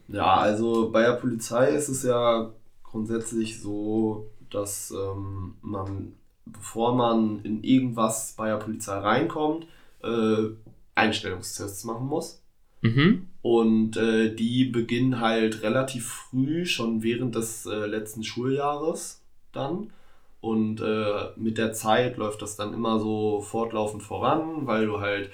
[0.08, 2.52] Ja, also bei der Polizei ist es ja
[2.84, 6.13] grundsätzlich so, dass ähm, man,
[6.46, 9.68] bevor man in irgendwas bei der Polizei reinkommt,
[10.04, 10.50] äh,
[10.96, 12.41] Einstellungstests machen muss.
[12.86, 13.28] Mhm.
[13.41, 19.21] Und äh, die beginnen halt relativ früh, schon während des äh, letzten Schuljahres
[19.52, 19.91] dann.
[20.41, 25.32] Und äh, mit der Zeit läuft das dann immer so fortlaufend voran, weil du halt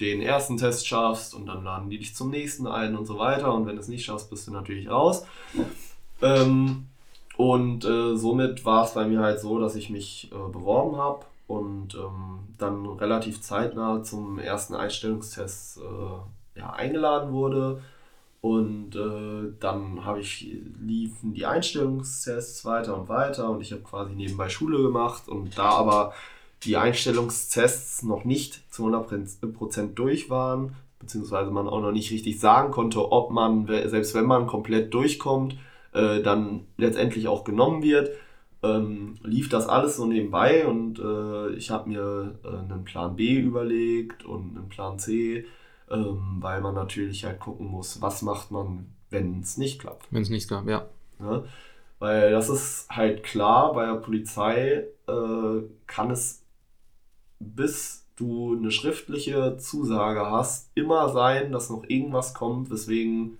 [0.00, 3.52] den ersten Test schaffst und dann laden die dich zum nächsten ein und so weiter.
[3.52, 5.26] Und wenn du es nicht schaffst, bist du natürlich raus.
[6.22, 6.86] Ähm,
[7.36, 11.26] und äh, somit war es bei mir halt so, dass ich mich äh, beworben habe
[11.46, 17.82] und ähm, dann relativ zeitnah zum ersten Einstellungstest äh, ja, eingeladen wurde.
[18.40, 24.12] Und äh, dann habe ich, liefen die Einstellungstests weiter und weiter und ich habe quasi
[24.14, 26.12] nebenbei Schule gemacht und da aber
[26.62, 32.70] die Einstellungstests noch nicht zu 100% durch waren, beziehungsweise man auch noch nicht richtig sagen
[32.70, 35.56] konnte, ob man, selbst wenn man komplett durchkommt,
[35.92, 38.10] äh, dann letztendlich auch genommen wird,
[38.62, 43.38] ähm, lief das alles so nebenbei und äh, ich habe mir äh, einen Plan B
[43.38, 45.46] überlegt und einen Plan C,
[45.94, 50.06] ähm, weil man natürlich halt gucken muss, was macht man, wenn es nicht klappt.
[50.10, 50.86] Wenn es nicht gab, ja.
[51.18, 51.44] Ne?
[51.98, 56.42] Weil das ist halt klar, bei der Polizei äh, kann es,
[57.38, 63.38] bis du eine schriftliche Zusage hast, immer sein, dass noch irgendwas kommt, weswegen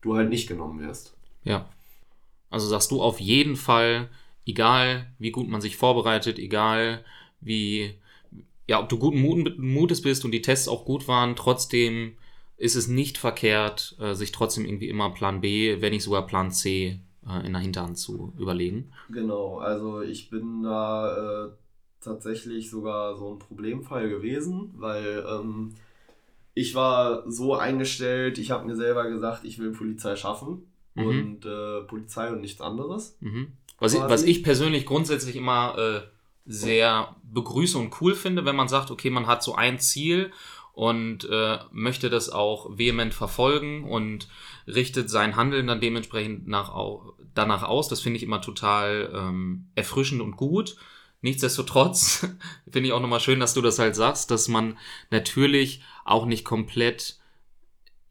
[0.00, 1.16] du halt nicht genommen wirst.
[1.44, 1.66] Ja.
[2.50, 4.08] Also sagst du auf jeden Fall,
[4.46, 7.04] egal wie gut man sich vorbereitet, egal
[7.40, 7.94] wie,
[8.66, 12.14] ja, ob du guten Mut- Mutes bist und die Tests auch gut waren, trotzdem
[12.56, 16.50] ist es nicht verkehrt, äh, sich trotzdem irgendwie immer Plan B, wenn nicht sogar Plan
[16.50, 18.92] C äh, in der Hinterhand zu überlegen.
[19.10, 21.50] Genau, also ich bin da äh,
[22.00, 25.74] tatsächlich sogar so ein Problemfall gewesen, weil ähm,
[26.54, 31.06] ich war so eingestellt, ich habe mir selber gesagt, ich will Polizei schaffen Mhm.
[31.08, 33.16] und äh, Polizei und nichts anderes.
[33.20, 33.48] Mhm.
[33.80, 36.00] Was, ich, was ich persönlich grundsätzlich immer äh,
[36.46, 40.32] sehr begrüße und cool finde, wenn man sagt, okay, man hat so ein Ziel
[40.72, 44.28] und äh, möchte das auch vehement verfolgen und
[44.66, 46.74] richtet sein Handeln dann dementsprechend nach,
[47.34, 47.88] danach aus.
[47.88, 50.76] Das finde ich immer total ähm, erfrischend und gut.
[51.22, 52.26] Nichtsdestotrotz
[52.70, 54.76] finde ich auch nochmal schön, dass du das halt sagst, dass man
[55.10, 57.18] natürlich auch nicht komplett,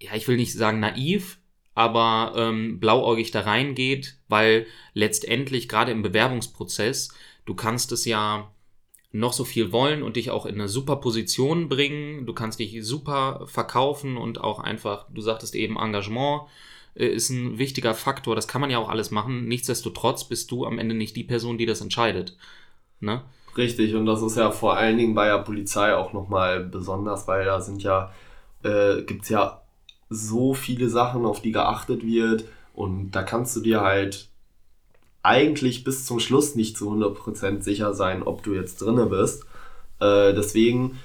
[0.02, 1.38] ja, ich will nicht sagen naiv,
[1.76, 7.14] aber ähm, blauäugig da reingeht, weil letztendlich gerade im Bewerbungsprozess,
[7.46, 8.50] du kannst es ja
[9.12, 12.26] noch so viel wollen und dich auch in eine super Position bringen.
[12.26, 16.44] Du kannst dich super verkaufen und auch einfach, du sagtest eben, Engagement
[16.96, 18.36] äh, ist ein wichtiger Faktor.
[18.36, 19.48] Das kann man ja auch alles machen.
[19.48, 22.36] Nichtsdestotrotz bist du am Ende nicht die Person, die das entscheidet.
[23.00, 23.22] Ne?
[23.56, 27.46] Richtig, und das ist ja vor allen Dingen bei der Polizei auch nochmal besonders, weil
[27.46, 28.12] da sind ja,
[28.64, 29.62] äh, gibt es ja
[30.10, 32.46] so viele Sachen, auf die geachtet wird.
[32.74, 34.30] Und da kannst du dir halt
[35.24, 39.46] eigentlich bis zum Schluss nicht zu 100% sicher sein, ob du jetzt drinne bist.
[40.00, 41.00] Äh, deswegen,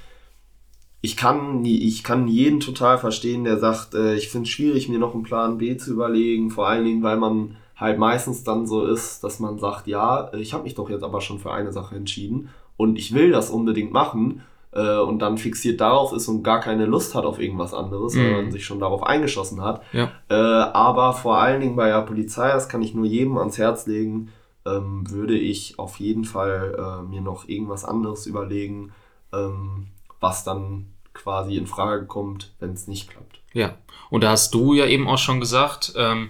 [1.01, 4.99] ich kann, ich kann jeden total verstehen, der sagt, äh, ich finde es schwierig, mir
[4.99, 6.51] noch einen Plan B zu überlegen.
[6.51, 10.53] Vor allen Dingen, weil man halt meistens dann so ist, dass man sagt, ja, ich
[10.53, 13.93] habe mich doch jetzt aber schon für eine Sache entschieden und ich will das unbedingt
[13.93, 18.13] machen äh, und dann fixiert darauf ist und gar keine Lust hat auf irgendwas anderes,
[18.13, 18.23] mhm.
[18.23, 19.81] weil man sich schon darauf eingeschossen hat.
[19.93, 20.11] Ja.
[20.29, 23.87] Äh, aber vor allen Dingen bei der Polizei, das kann ich nur jedem ans Herz
[23.87, 24.29] legen,
[24.65, 28.91] ähm, würde ich auf jeden Fall äh, mir noch irgendwas anderes überlegen,
[29.33, 29.87] ähm,
[30.19, 33.41] was dann quasi in Frage kommt, wenn es nicht klappt.
[33.53, 33.75] Ja,
[34.09, 36.29] und da hast du ja eben auch schon gesagt, ähm,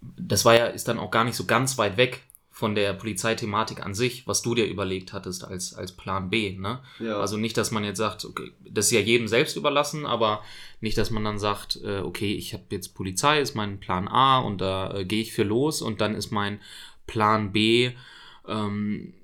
[0.00, 2.22] das war ja, ist dann auch gar nicht so ganz weit weg
[2.60, 6.58] von der Polizeithematik an sich, was du dir überlegt hattest als, als Plan B.
[6.58, 6.80] Ne?
[6.98, 7.18] Ja.
[7.18, 10.42] Also nicht, dass man jetzt sagt, okay, das ist ja jedem selbst überlassen, aber
[10.82, 14.40] nicht, dass man dann sagt, äh, okay, ich habe jetzt Polizei, ist mein Plan A
[14.40, 16.60] und da äh, gehe ich für los und dann ist mein
[17.06, 17.92] Plan B
[18.46, 19.14] ähm,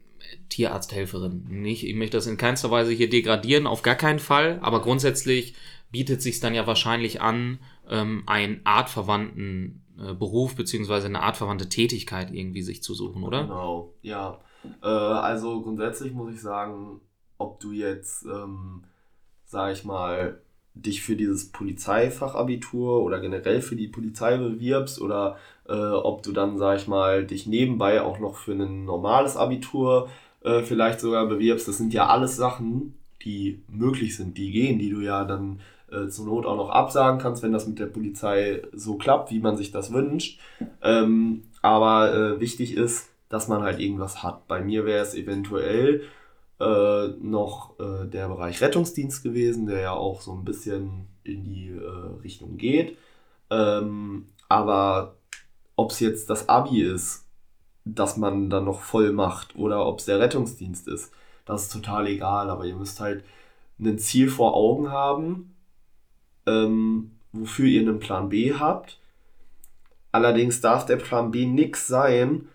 [0.49, 1.45] Tierarzthelferin.
[1.51, 5.55] Nicht, ich möchte das in keinster Weise hier degradieren, auf gar keinen Fall, aber grundsätzlich
[5.91, 7.59] bietet sich dann ja wahrscheinlich an,
[7.91, 13.43] ähm, einen artverwandten Beruf beziehungsweise eine artverwandte Tätigkeit irgendwie sich zu suchen, oder?
[13.43, 14.39] Genau, ja.
[14.83, 17.01] Äh, also grundsätzlich muss ich sagen,
[17.39, 18.85] ob du jetzt, ähm,
[19.45, 20.41] sag ich mal,
[20.75, 26.59] dich für dieses Polizeifachabitur oder generell für die Polizei bewirbst oder äh, ob du dann,
[26.59, 30.11] sag ich mal, dich nebenbei auch noch für ein normales Abitur
[30.43, 31.67] äh, vielleicht sogar bewirbst.
[31.67, 36.09] Das sind ja alles Sachen, die möglich sind, die gehen, die du ja dann äh,
[36.09, 39.57] zur Not auch noch absagen kannst, wenn das mit der Polizei so klappt, wie man
[39.57, 40.41] sich das wünscht.
[40.83, 44.47] Ähm, aber äh, wichtig ist, dass man halt irgendwas hat.
[44.49, 46.03] Bei mir wäre es eventuell
[46.61, 51.69] äh, noch äh, der Bereich Rettungsdienst gewesen, der ja auch so ein bisschen in die
[51.69, 52.97] äh, Richtung geht.
[53.51, 55.17] Ähm, aber
[55.75, 57.27] ob es jetzt das Abi ist,
[57.85, 61.13] das man dann noch voll macht oder ob es der Rettungsdienst ist,
[61.45, 62.51] das ist total egal.
[62.51, 63.25] Aber ihr müsst halt
[63.79, 65.56] ein Ziel vor Augen haben
[66.47, 68.99] ähm, wofür ihr einen Plan B habt.
[70.13, 72.49] Allerdings darf der Plan B nichts sein,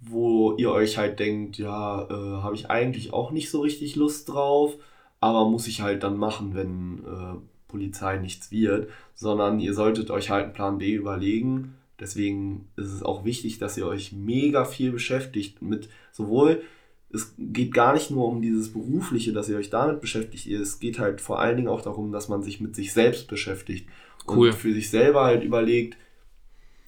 [0.00, 4.28] wo ihr euch halt denkt, ja, äh, habe ich eigentlich auch nicht so richtig Lust
[4.28, 4.76] drauf,
[5.20, 10.30] aber muss ich halt dann machen, wenn äh, Polizei nichts wird, sondern ihr solltet euch
[10.30, 11.74] halt einen Plan B überlegen.
[12.00, 16.62] Deswegen ist es auch wichtig, dass ihr euch mega viel beschäftigt mit sowohl
[17.10, 20.46] es geht gar nicht nur um dieses Berufliche, dass ihr euch damit beschäftigt.
[20.46, 23.88] Es geht halt vor allen Dingen auch darum, dass man sich mit sich selbst beschäftigt.
[24.26, 24.48] Cool.
[24.48, 25.96] Und für sich selber halt überlegt,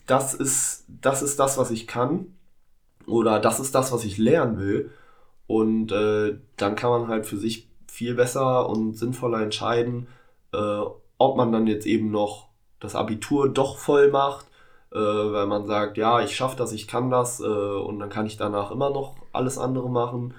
[0.07, 2.27] das ist, das ist das, was ich kann.
[3.07, 4.91] Oder das ist das, was ich lernen will.
[5.47, 10.07] Und äh, dann kann man halt für sich viel besser und sinnvoller entscheiden,
[10.53, 10.81] äh,
[11.19, 14.50] ob man dann jetzt eben noch das Abitur doch voll macht
[14.93, 18.27] äh, weil man sagt, ja, ich schaffe das, ich kann das äh, und dann kann
[18.27, 20.35] ich danach immer noch alles andere machen.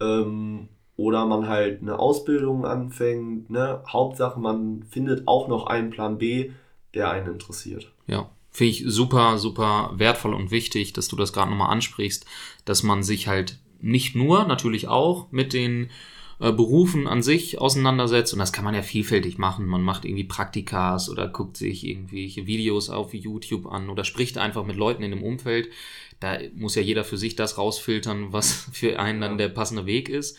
[0.00, 3.50] Ähm, oder man halt eine Ausbildung anfängt.
[3.50, 3.80] Ne?
[3.86, 6.52] Hauptsache, man findet auch noch einen Plan B,
[6.94, 7.92] der einen interessiert.
[8.06, 12.26] Ja, finde ich super, super wertvoll und wichtig, dass du das gerade nochmal ansprichst,
[12.64, 15.90] dass man sich halt nicht nur, natürlich auch mit den
[16.40, 18.32] äh, Berufen an sich auseinandersetzt.
[18.32, 19.66] Und das kann man ja vielfältig machen.
[19.66, 24.64] Man macht irgendwie Praktikas oder guckt sich irgendwelche Videos auf YouTube an oder spricht einfach
[24.64, 25.68] mit Leuten in dem Umfeld.
[26.20, 30.08] Da muss ja jeder für sich das rausfiltern, was für einen dann der passende Weg
[30.08, 30.38] ist.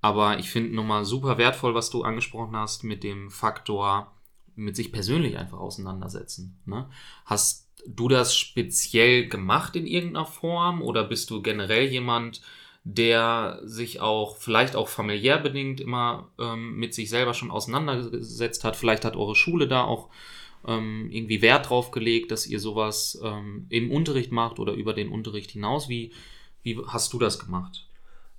[0.00, 4.12] Aber ich finde nochmal super wertvoll, was du angesprochen hast mit dem Faktor,
[4.54, 6.60] mit sich persönlich einfach auseinandersetzen.
[6.66, 6.88] Ne?
[7.24, 12.42] Hast du das speziell gemacht in irgendeiner Form oder bist du generell jemand,
[12.84, 18.76] der sich auch vielleicht auch familiär bedingt immer ähm, mit sich selber schon auseinandergesetzt hat.
[18.76, 20.10] Vielleicht hat eure Schule da auch
[20.66, 25.08] ähm, irgendwie Wert drauf gelegt, dass ihr sowas ähm, im Unterricht macht oder über den
[25.10, 25.88] Unterricht hinaus.
[25.88, 26.12] Wie,
[26.62, 27.86] wie hast du das gemacht?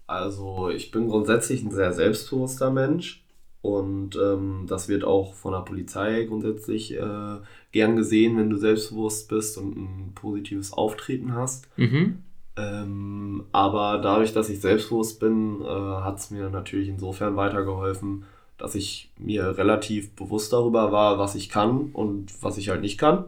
[0.08, 3.26] Also ich bin grundsätzlich ein sehr selbstbewusster Mensch
[3.62, 7.38] Und ähm, das wird auch von der Polizei grundsätzlich äh,
[7.72, 11.68] gern gesehen, wenn du selbstbewusst bist und ein positives Auftreten hast.
[11.76, 12.25] Mhm.
[12.58, 18.26] Ähm, aber dadurch, dass ich selbstbewusst bin, äh, hat es mir natürlich insofern weitergeholfen,
[18.58, 22.98] dass ich mir relativ bewusst darüber war, was ich kann und was ich halt nicht
[22.98, 23.26] kann.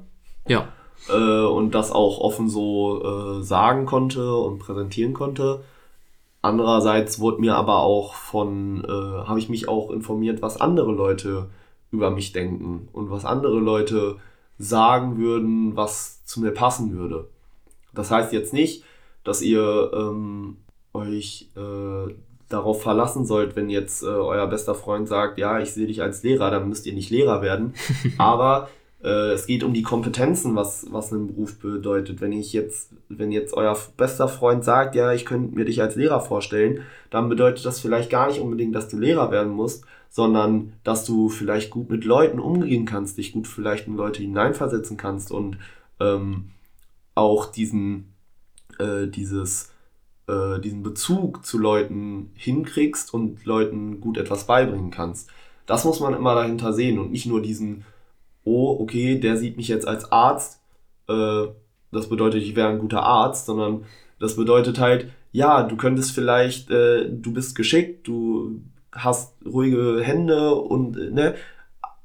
[0.47, 0.69] Ja.
[1.09, 5.63] Äh, und das auch offen so äh, sagen konnte und präsentieren konnte.
[6.41, 11.49] Andererseits wurde mir aber auch von, äh, habe ich mich auch informiert, was andere Leute
[11.91, 14.17] über mich denken und was andere Leute
[14.57, 17.27] sagen würden, was zu mir passen würde.
[17.93, 18.83] Das heißt jetzt nicht,
[19.27, 20.55] dass ihr ähm,
[20.93, 22.13] euch äh,
[22.47, 26.23] darauf verlassen sollt, wenn jetzt äh, euer bester Freund sagt, ja, ich sehe dich als
[26.23, 27.73] Lehrer, dann müsst ihr nicht Lehrer werden.
[28.17, 28.69] Aber
[29.03, 32.21] äh, es geht um die Kompetenzen, was, was ein Beruf bedeutet.
[32.21, 35.95] Wenn ich jetzt, wenn jetzt euer bester Freund sagt, ja, ich könnte mir dich als
[35.97, 40.71] Lehrer vorstellen, dann bedeutet das vielleicht gar nicht unbedingt, dass du Lehrer werden musst, sondern
[40.85, 45.33] dass du vielleicht gut mit Leuten umgehen kannst, dich gut vielleicht in Leute hineinversetzen kannst
[45.33, 45.57] und
[45.99, 46.51] ähm,
[47.13, 48.13] auch diesen,
[48.79, 49.71] äh, dieses
[50.27, 55.29] äh, diesen Bezug zu Leuten hinkriegst und Leuten gut etwas beibringen kannst.
[55.65, 57.85] Das muss man immer dahinter sehen und nicht nur diesen,
[58.43, 60.61] oh, okay, der sieht mich jetzt als Arzt,
[61.07, 61.47] äh,
[61.91, 63.85] das bedeutet, ich wäre ein guter Arzt, sondern
[64.19, 70.55] das bedeutet halt, ja, du könntest vielleicht, äh, du bist geschickt, du hast ruhige Hände
[70.55, 71.35] und äh, ne,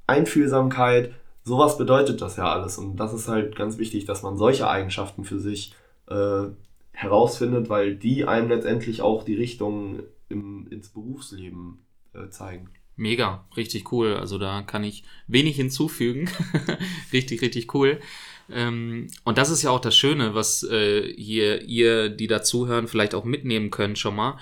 [0.07, 1.13] Einfühlsamkeit,
[1.45, 2.79] sowas bedeutet das ja alles.
[2.79, 5.75] Und das ist halt ganz wichtig, dass man solche Eigenschaften für sich
[6.13, 6.51] äh,
[6.93, 11.79] herausfindet, weil die einem letztendlich auch die Richtung im, ins Berufsleben
[12.15, 12.71] äh, zeigen.
[12.97, 14.15] Mega, richtig cool.
[14.15, 16.31] Also da kann ich wenig hinzufügen.
[17.13, 18.01] richtig, richtig cool.
[18.51, 23.15] Ähm, und das ist ja auch das Schöne, was äh, hier ihr, die dazuhören, vielleicht
[23.15, 24.39] auch mitnehmen könnt schon mal.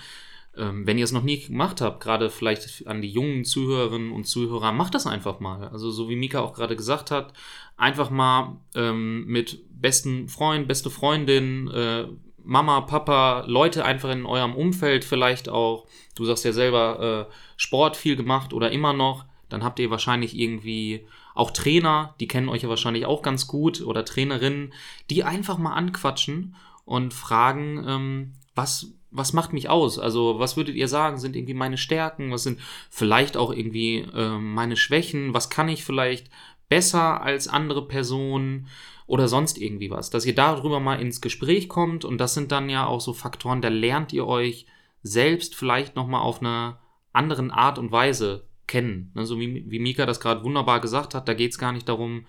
[0.57, 4.25] Ähm, wenn ihr es noch nie gemacht habt, gerade vielleicht an die jungen Zuhörerinnen und
[4.25, 5.69] Zuhörer, macht das einfach mal.
[5.69, 7.33] Also so wie Mika auch gerade gesagt hat,
[7.77, 12.07] einfach mal ähm, mit besten Freund, beste Freundin, äh,
[12.43, 17.95] Mama, Papa, Leute einfach in eurem Umfeld vielleicht auch, du sagst ja selber, äh, Sport
[17.95, 22.63] viel gemacht oder immer noch, dann habt ihr wahrscheinlich irgendwie auch Trainer, die kennen euch
[22.63, 24.73] ja wahrscheinlich auch ganz gut oder Trainerinnen,
[25.09, 29.99] die einfach mal anquatschen und fragen, ähm, was, was macht mich aus?
[29.99, 32.31] Also, was würdet ihr sagen, sind irgendwie meine Stärken?
[32.31, 35.33] Was sind vielleicht auch irgendwie äh, meine Schwächen?
[35.33, 36.29] Was kann ich vielleicht
[36.69, 38.67] besser als andere Personen?
[39.11, 40.09] oder sonst irgendwie was.
[40.09, 43.61] Dass ihr darüber mal ins Gespräch kommt und das sind dann ja auch so Faktoren,
[43.61, 44.67] da lernt ihr euch
[45.03, 46.79] selbst vielleicht nochmal auf einer
[47.11, 49.11] anderen Art und Weise kennen.
[49.13, 51.89] Ne, so wie, wie Mika das gerade wunderbar gesagt hat, da geht es gar nicht
[51.89, 52.25] darum,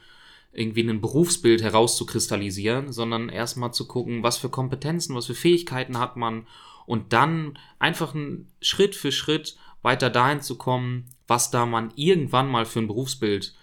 [0.52, 6.16] irgendwie ein Berufsbild herauszukristallisieren, sondern erstmal zu gucken, was für Kompetenzen, was für Fähigkeiten hat
[6.16, 6.48] man
[6.86, 8.14] und dann einfach
[8.60, 13.54] Schritt für Schritt weiter dahin zu kommen, was da man irgendwann mal für ein Berufsbild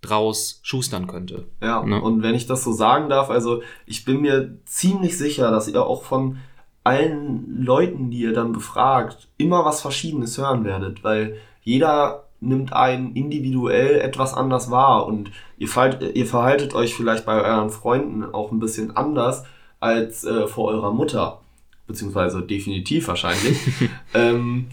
[0.00, 1.46] draus schustern könnte.
[1.62, 2.00] Ja, ne?
[2.00, 5.84] und wenn ich das so sagen darf, also ich bin mir ziemlich sicher, dass ihr
[5.84, 6.38] auch von
[6.82, 13.14] allen Leuten, die ihr dann befragt, immer was Verschiedenes hören werdet, weil jeder nimmt einen
[13.14, 18.52] individuell etwas anders wahr und ihr, verhaltet, ihr verhaltet euch vielleicht bei euren Freunden auch
[18.52, 19.44] ein bisschen anders
[19.80, 21.40] als äh, vor eurer Mutter,
[21.86, 23.58] beziehungsweise definitiv wahrscheinlich.
[24.14, 24.66] ähm,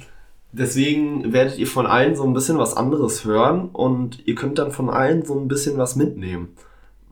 [0.53, 4.71] Deswegen werdet ihr von allen so ein bisschen was anderes hören und ihr könnt dann
[4.71, 6.49] von allen so ein bisschen was mitnehmen.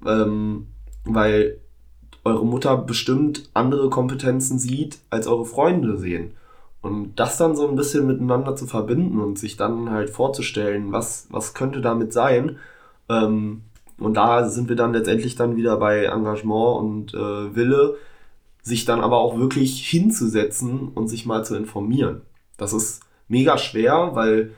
[0.06, 0.68] Ähm,
[1.06, 1.58] weil
[2.26, 6.34] eure Mutter bestimmt andere Kompetenzen sieht, als eure Freunde sehen.
[6.82, 11.28] Und das dann so ein bisschen miteinander zu verbinden und sich dann halt vorzustellen, was,
[11.30, 12.58] was könnte damit sein.
[13.08, 13.62] Ähm,
[13.98, 17.96] und da sind wir dann letztendlich dann wieder bei Engagement und äh, Wille,
[18.70, 22.22] sich dann aber auch wirklich hinzusetzen und sich mal zu informieren.
[22.56, 24.54] Das ist mega schwer, weil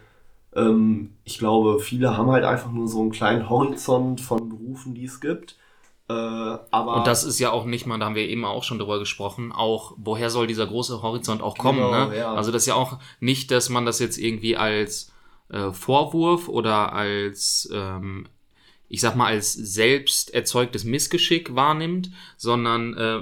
[0.54, 5.06] ähm, ich glaube, viele haben halt einfach nur so einen kleinen Horizont von Berufen, die
[5.06, 5.56] es gibt.
[6.10, 8.80] Äh, aber und das ist ja auch nicht mal, da haben wir eben auch schon
[8.80, 11.80] drüber gesprochen, auch woher soll dieser große Horizont auch kommen.
[11.80, 12.18] Genau, ne?
[12.18, 12.34] ja.
[12.34, 15.14] Also das ist ja auch nicht, dass man das jetzt irgendwie als
[15.50, 18.28] äh, Vorwurf oder als ähm,
[18.90, 23.22] ich sag mal, als selbst erzeugtes Missgeschick wahrnimmt, sondern äh,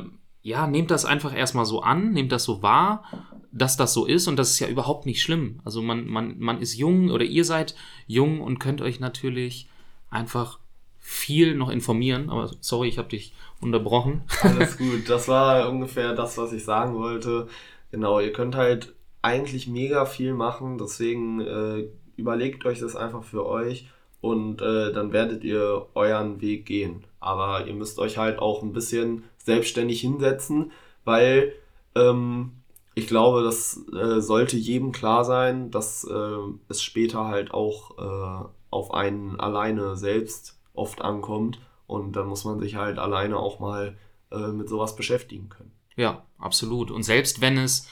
[0.50, 3.04] ja, nehmt das einfach erstmal so an, nehmt das so wahr
[3.52, 5.60] dass das so ist und das ist ja überhaupt nicht schlimm.
[5.66, 7.76] Also man, man, man ist jung oder ihr seid
[8.08, 9.68] jung und könnt euch natürlich
[10.10, 10.60] einfach
[11.00, 12.30] viel noch informieren.
[12.30, 14.22] Aber sorry, ich habe dich unterbrochen.
[14.42, 17.48] Alles gut, das war ungefähr das, was ich sagen wollte.
[17.92, 23.46] Genau, ihr könnt halt eigentlich mega viel machen, deswegen äh, überlegt euch das einfach für
[23.46, 23.90] euch
[24.22, 27.04] und äh, dann werdet ihr euren Weg gehen.
[27.20, 30.72] Aber ihr müsst euch halt auch ein bisschen selbstständig hinsetzen,
[31.06, 31.54] weil
[31.96, 32.54] ähm,
[32.96, 36.38] ich glaube, das äh, sollte jedem klar sein, dass äh,
[36.68, 41.60] es später halt auch äh, auf einen alleine selbst oft ankommt.
[41.88, 43.98] Und dann muss man sich halt alleine auch mal
[44.32, 45.72] äh, mit sowas beschäftigen können.
[45.96, 46.92] Ja, absolut.
[46.92, 47.88] Und selbst wenn es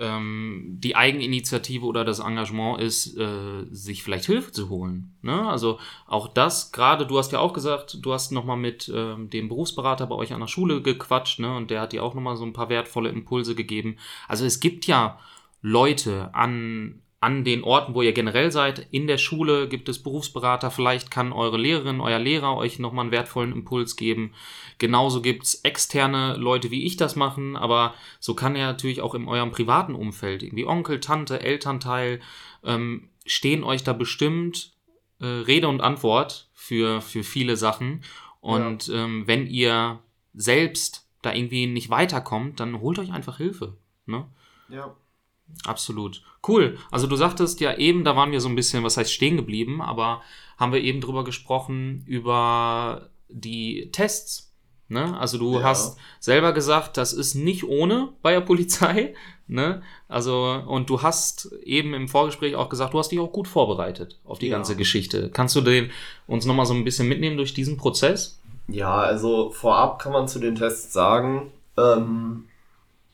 [0.00, 5.14] ähm, die Eigeninitiative oder das Engagement ist, äh, sich vielleicht Hilfe zu holen.
[5.22, 5.48] Ne?
[5.48, 9.48] Also auch das, gerade du hast ja auch gesagt, du hast nochmal mit ähm, dem
[9.48, 11.54] Berufsberater bei euch an der Schule gequatscht ne?
[11.54, 13.96] und der hat dir auch nochmal so ein paar wertvolle Impulse gegeben.
[14.26, 15.18] Also es gibt ja
[15.62, 20.70] Leute an, an den Orten, wo ihr generell seid, in der Schule gibt es Berufsberater,
[20.70, 24.32] vielleicht kann eure Lehrerin, euer Lehrer euch nochmal einen wertvollen Impuls geben.
[24.78, 29.14] Genauso gibt es externe Leute, wie ich das machen, aber so kann ja natürlich auch
[29.14, 32.20] in eurem privaten Umfeld, irgendwie Onkel, Tante, Elternteil,
[32.64, 34.72] ähm, stehen euch da bestimmt
[35.20, 38.02] äh, Rede und Antwort für, für viele Sachen.
[38.40, 39.04] Und ja.
[39.04, 39.98] ähm, wenn ihr
[40.32, 43.76] selbst da irgendwie nicht weiterkommt, dann holt euch einfach Hilfe.
[44.06, 44.26] Ne?
[44.70, 44.96] Ja.
[45.64, 46.22] Absolut.
[46.46, 46.78] Cool.
[46.90, 49.82] Also du sagtest ja eben, da waren wir so ein bisschen, was heißt stehen geblieben,
[49.82, 50.22] aber
[50.56, 54.52] haben wir eben drüber gesprochen, über die Tests.
[54.88, 55.18] Ne?
[55.18, 55.62] Also du ja.
[55.62, 59.14] hast selber gesagt, das ist nicht ohne bei der Polizei.
[59.52, 59.82] Ne?
[60.06, 64.20] Also, und du hast eben im Vorgespräch auch gesagt, du hast dich auch gut vorbereitet
[64.24, 64.56] auf die ja.
[64.56, 65.28] ganze Geschichte.
[65.28, 65.90] Kannst du den
[66.28, 68.38] uns nochmal so ein bisschen mitnehmen durch diesen Prozess?
[68.68, 72.44] Ja, also vorab kann man zu den Tests sagen, ähm,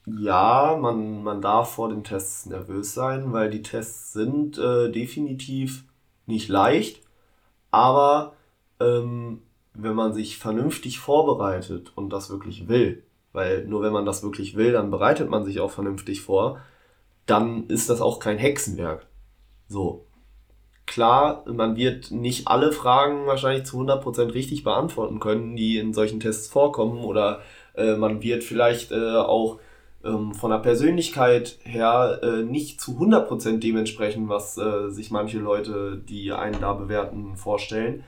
[0.06, 5.84] ja, man, man darf vor den Tests nervös sein, weil die Tests sind äh, definitiv
[6.26, 7.02] nicht leicht,
[7.70, 8.34] aber
[8.80, 9.42] ähm,
[9.74, 13.02] wenn man sich vernünftig vorbereitet und das wirklich will,
[13.32, 16.60] weil nur wenn man das wirklich will, dann bereitet man sich auch vernünftig vor,
[17.26, 19.06] dann ist das auch kein Hexenwerk.
[19.68, 20.06] So.
[20.86, 26.20] Klar, man wird nicht alle Fragen wahrscheinlich zu 100% richtig beantworten können, die in solchen
[26.20, 27.40] Tests vorkommen, oder
[27.74, 29.58] äh, man wird vielleicht äh, auch
[30.06, 36.00] ähm, von der Persönlichkeit her äh, nicht zu 100% dementsprechend, was äh, sich manche Leute,
[36.08, 38.04] die einen da bewerten, vorstellen.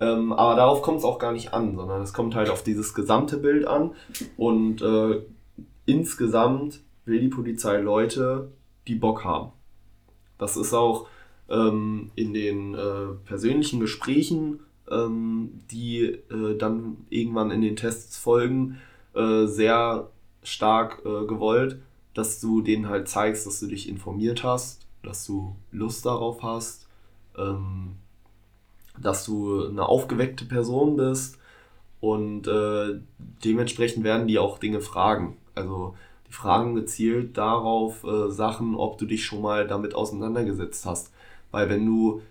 [0.00, 2.94] Ähm, aber darauf kommt es auch gar nicht an, sondern es kommt halt auf dieses
[2.94, 3.92] gesamte Bild an.
[4.36, 5.22] Und äh,
[5.86, 8.50] insgesamt will die Polizei Leute,
[8.88, 9.52] die Bock haben.
[10.38, 11.06] Das ist auch
[11.48, 18.78] ähm, in den äh, persönlichen Gesprächen, ähm, die äh, dann irgendwann in den Tests folgen,
[19.14, 20.08] äh, sehr
[20.42, 21.80] stark äh, gewollt,
[22.14, 26.86] dass du denen halt zeigst, dass du dich informiert hast, dass du Lust darauf hast,
[27.36, 27.96] ähm,
[29.00, 31.38] dass du eine aufgeweckte Person bist
[32.00, 33.00] und äh,
[33.44, 35.36] dementsprechend werden die auch Dinge fragen.
[35.54, 35.94] Also
[36.28, 41.12] die fragen gezielt darauf äh, Sachen, ob du dich schon mal damit auseinandergesetzt hast.
[41.50, 42.22] Weil wenn du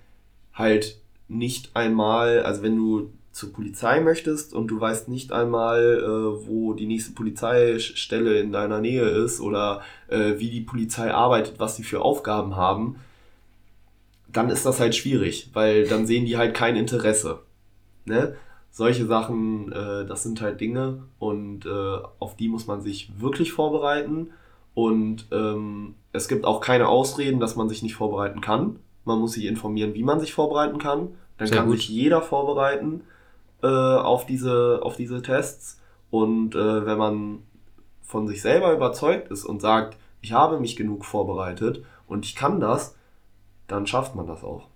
[0.54, 6.48] halt nicht einmal, also wenn du zur Polizei möchtest und du weißt nicht einmal, äh,
[6.48, 11.78] wo die nächste Polizeistelle in deiner Nähe ist oder äh, wie die Polizei arbeitet, was
[11.78, 12.98] sie für Aufgaben haben,
[14.28, 17.40] dann ist das halt schwierig, weil dann sehen die halt kein Interesse.
[18.06, 18.36] Ne?
[18.70, 23.54] Solche Sachen, äh, das sind halt Dinge und äh, auf die muss man sich wirklich
[23.54, 24.32] vorbereiten.
[24.74, 28.80] Und ähm, es gibt auch keine Ausreden, dass man sich nicht vorbereiten kann.
[29.04, 31.10] Man muss sich informieren, wie man sich vorbereiten kann.
[31.38, 31.78] Dann Sehr kann gut.
[31.78, 33.02] sich jeder vorbereiten
[33.64, 35.80] äh, auf, diese, auf diese Tests.
[36.10, 37.40] Und äh, wenn man
[38.02, 42.60] von sich selber überzeugt ist und sagt, ich habe mich genug vorbereitet und ich kann
[42.60, 42.96] das,
[43.68, 44.68] dann schafft man das auch.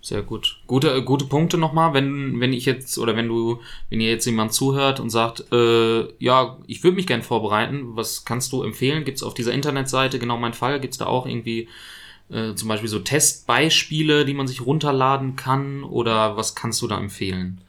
[0.00, 0.60] Sehr gut.
[0.66, 3.60] Gute, gute Punkte nochmal, wenn, wenn ich jetzt oder wenn du,
[3.90, 8.24] wenn ihr jetzt jemand zuhört und sagt, äh, ja, ich würde mich gern vorbereiten, was
[8.24, 9.04] kannst du empfehlen?
[9.04, 10.78] Gibt es auf dieser Internetseite genau mein Fall?
[10.78, 11.68] Gibt es da auch irgendwie
[12.30, 15.82] äh, zum Beispiel so Testbeispiele, die man sich runterladen kann?
[15.82, 17.60] Oder was kannst du da empfehlen?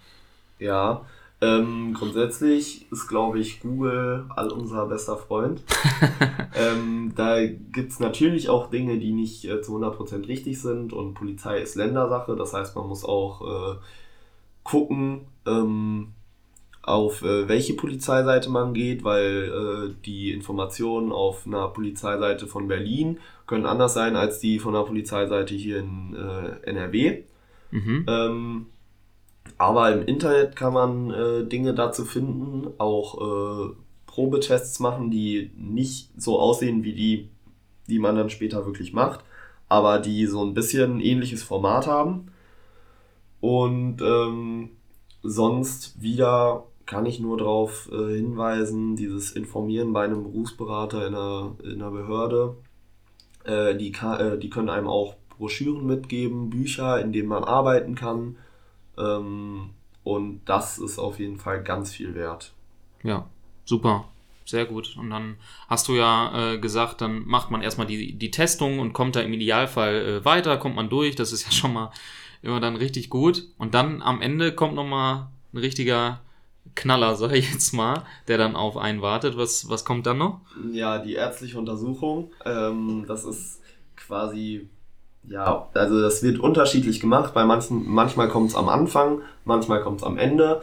[0.60, 1.06] Ja,
[1.42, 5.64] ähm, grundsätzlich ist, glaube ich, Google all unser bester Freund.
[6.56, 11.60] ähm, da gibt's natürlich auch Dinge, die nicht äh, zu 100% richtig sind und Polizei
[11.60, 12.36] ist Ländersache.
[12.36, 13.78] Das heißt, man muss auch äh,
[14.64, 16.10] gucken, ähm,
[16.82, 23.20] auf äh, welche Polizeiseite man geht, weil äh, die Informationen auf einer Polizeiseite von Berlin
[23.48, 27.24] können anders sein als die von der Polizeiseite hier in äh, NRW.
[27.72, 28.06] Mhm.
[29.58, 33.74] Aber im Internet kann man äh, Dinge dazu finden, auch äh,
[34.06, 37.30] Probetests machen, die nicht so aussehen wie die,
[37.88, 39.24] die man dann später wirklich macht,
[39.68, 42.32] aber die so ein bisschen ähnliches Format haben.
[43.42, 44.72] Und ähm,
[45.24, 51.56] sonst wieder kann ich nur darauf äh, hinweisen, dieses Informieren bei einem Berufsberater in einer,
[51.64, 52.56] in einer Behörde.
[53.44, 58.38] Äh, die, äh, die können einem auch Broschüren mitgeben, Bücher, in denen man arbeiten kann
[59.00, 59.72] ähm,
[60.04, 62.54] und das ist auf jeden Fall ganz viel wert.
[63.04, 63.28] Ja,
[63.66, 64.06] super.
[64.46, 64.96] sehr gut.
[64.98, 65.38] Und dann
[65.68, 69.22] hast du ja äh, gesagt, dann macht man erstmal die, die Testung und kommt da
[69.22, 71.16] im Idealfall äh, weiter, kommt man durch.
[71.16, 71.92] Das ist ja schon mal
[72.42, 73.46] immer dann richtig gut.
[73.58, 76.22] Und dann am Ende kommt nochmal ein richtiger
[76.76, 79.38] Knaller, sag ich jetzt mal, der dann auf einen wartet.
[79.38, 80.42] Was, was kommt dann noch?
[80.72, 82.32] Ja, die ärztliche Untersuchung.
[82.46, 83.62] Ähm, das ist
[83.96, 84.70] quasi,
[85.30, 87.34] ja, also das wird unterschiedlich gemacht.
[87.34, 90.62] Bei manchen, manchmal kommt es am Anfang, manchmal kommt es am Ende.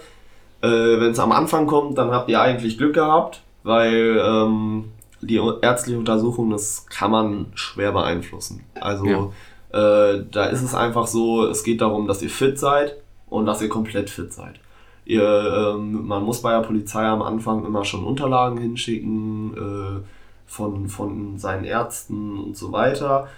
[0.61, 4.87] Äh, Wenn es am Anfang kommt, dann habt ihr eigentlich Glück gehabt, weil ähm,
[5.21, 8.65] die ärztliche Untersuchung, das kann man schwer beeinflussen.
[8.81, 9.33] Also
[9.73, 10.13] ja.
[10.13, 12.97] äh, da ist es einfach so, es geht darum, dass ihr fit seid
[13.29, 14.61] und dass ihr komplett fit seid.
[15.05, 20.05] Ihr, ähm, man muss bei der Polizei am Anfang immer schon Unterlagen hinschicken äh,
[20.47, 23.29] von, von seinen Ärzten und so weiter.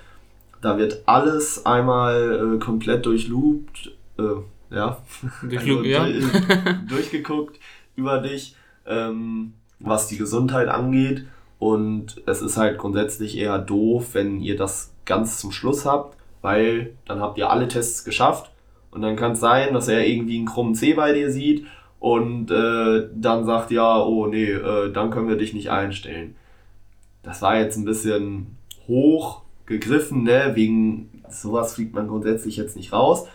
[0.61, 4.99] Da wird alles einmal äh, komplett durchloopt, äh, ja,
[5.57, 6.07] also, ja.
[6.89, 7.59] durchgeguckt
[7.97, 8.57] über dich,
[8.87, 11.27] ähm, was die Gesundheit angeht.
[11.59, 16.95] Und es ist halt grundsätzlich eher doof, wenn ihr das ganz zum Schluss habt, weil
[17.05, 18.51] dann habt ihr alle Tests geschafft
[18.91, 21.67] und dann kann es sein, dass er irgendwie einen krummen C bei dir sieht
[21.99, 26.37] und äh, dann sagt, ja, oh nee, äh, dann können wir dich nicht einstellen.
[27.23, 28.57] Das war jetzt ein bisschen
[28.87, 30.53] hoch gegriffen, ne?
[30.55, 33.27] Wegen sowas fliegt man grundsätzlich jetzt nicht raus.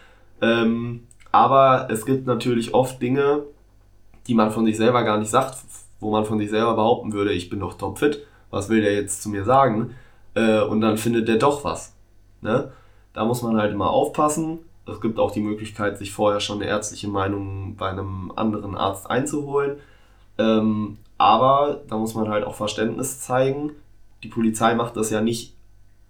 [0.41, 3.43] Ähm, aber es gibt natürlich oft Dinge,
[4.27, 5.57] die man von sich selber gar nicht sagt,
[5.99, 9.23] wo man von sich selber behaupten würde, ich bin doch topfit, was will der jetzt
[9.23, 9.95] zu mir sagen?
[10.34, 11.95] Äh, und dann findet der doch was.
[12.41, 12.71] Ne?
[13.13, 16.69] Da muss man halt immer aufpassen es gibt auch die Möglichkeit, sich vorher schon eine
[16.69, 19.77] ärztliche Meinung bei einem anderen Arzt einzuholen.
[20.38, 23.71] Ähm, aber da muss man halt auch Verständnis zeigen.
[24.23, 25.55] Die Polizei macht das ja nicht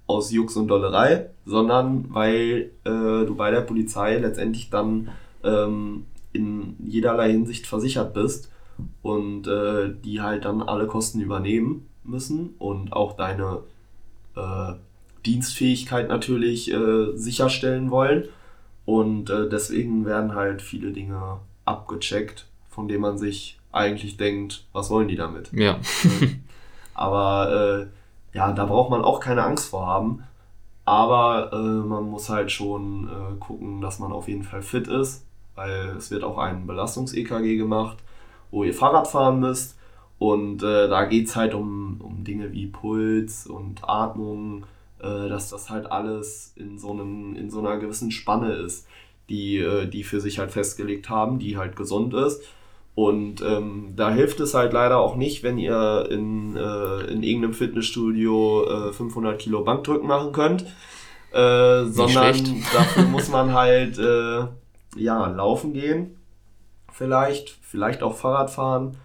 [0.07, 5.09] aus Jux und Dollerei, sondern weil äh, du bei der Polizei letztendlich dann
[5.43, 8.51] ähm, in jederlei Hinsicht versichert bist
[9.01, 13.59] und äh, die halt dann alle Kosten übernehmen müssen und auch deine
[14.35, 14.73] äh,
[15.25, 18.25] Dienstfähigkeit natürlich äh, sicherstellen wollen.
[18.85, 24.89] Und äh, deswegen werden halt viele Dinge abgecheckt, von denen man sich eigentlich denkt, was
[24.89, 25.49] wollen die damit?
[25.53, 25.79] Ja.
[26.93, 27.87] Aber äh,
[28.33, 30.23] ja, da braucht man auch keine Angst vor haben.
[30.85, 35.25] Aber äh, man muss halt schon äh, gucken, dass man auf jeden Fall fit ist,
[35.55, 37.97] weil es wird auch ein Belastungs-EKG gemacht,
[38.51, 39.77] wo ihr Fahrrad fahren müsst.
[40.19, 44.65] Und äh, da geht es halt um, um Dinge wie Puls und Atmung,
[44.99, 48.87] äh, dass das halt alles in so, einem, in so einer gewissen Spanne ist,
[49.29, 52.43] die äh, die für sich halt festgelegt haben, die halt gesund ist.
[52.95, 57.53] Und ähm, da hilft es halt leider auch nicht, wenn ihr in, äh, in irgendeinem
[57.53, 60.63] Fitnessstudio äh, 500 Kilo Bankdrücken machen könnt,
[61.31, 64.45] äh, sondern dafür muss man halt äh,
[64.95, 66.17] ja, laufen gehen,
[66.91, 68.97] vielleicht, vielleicht auch Fahrrad fahren,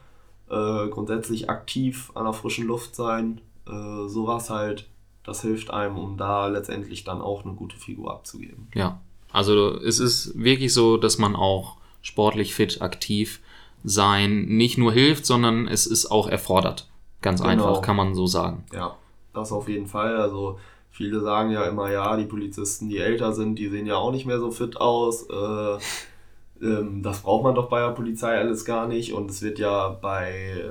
[0.51, 4.87] äh, grundsätzlich aktiv an der frischen Luft sein, äh, sowas halt.
[5.25, 8.69] Das hilft einem, um da letztendlich dann auch eine gute Figur abzugeben.
[8.75, 13.41] Ja, also es ist wirklich so, dass man auch sportlich fit, aktiv
[13.85, 16.89] sein nicht nur hilft, sondern es ist auch erfordert.
[17.21, 17.51] Ganz genau.
[17.51, 18.65] einfach, kann man so sagen.
[18.73, 18.97] Ja,
[19.35, 20.17] das auf jeden Fall.
[20.17, 20.59] Also
[20.91, 24.27] viele sagen ja immer, ja, die Polizisten, die älter sind, die sehen ja auch nicht
[24.27, 25.29] mehr so fit aus.
[25.29, 25.79] Äh,
[26.63, 29.13] ähm, das braucht man doch bei der Polizei alles gar nicht.
[29.13, 30.63] Und es wird ja bei,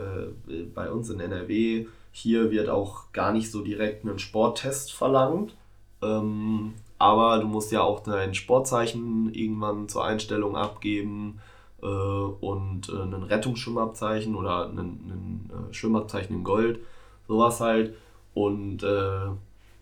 [0.48, 5.56] äh, bei uns in NRW hier wird auch gar nicht so direkt ein Sporttest verlangt.
[6.02, 11.40] Ähm, aber du musst ja auch dein Sportzeichen irgendwann zur Einstellung abgeben
[11.86, 16.80] und äh, ein Rettungsschwimmabzeichen oder ein, ein äh, Schwimmabzeichen in Gold,
[17.28, 17.96] sowas halt.
[18.34, 19.28] Und äh,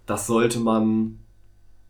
[0.06, 1.20] das sollte man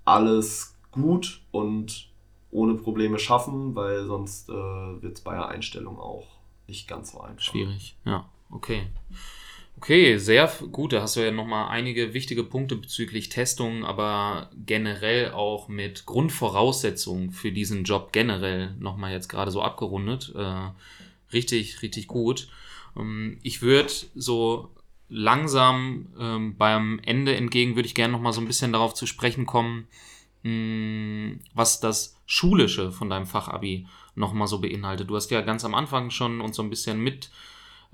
[0.03, 2.09] alles gut und
[2.51, 6.25] ohne Probleme schaffen, weil sonst äh, wird es bei der Einstellung auch
[6.67, 7.41] nicht ganz so einfach.
[7.41, 8.87] Schwierig, ja, okay.
[9.77, 10.93] Okay, sehr gut.
[10.93, 17.31] Da hast du ja nochmal einige wichtige Punkte bezüglich Testungen, aber generell auch mit Grundvoraussetzungen
[17.31, 20.33] für diesen Job generell nochmal jetzt gerade so abgerundet.
[20.35, 20.71] Äh,
[21.33, 22.47] richtig, richtig gut.
[22.97, 24.69] Ähm, ich würde so
[25.09, 29.45] langsam ähm, beim Ende entgegen, würde ich gerne nochmal so ein bisschen darauf zu sprechen
[29.45, 29.87] kommen,
[30.43, 35.09] mh, hm, was das Schulische von deinem Fachabi nochmal so beinhaltet.
[35.09, 37.29] Du hast ja ganz am Anfang schon uns so ein bisschen mit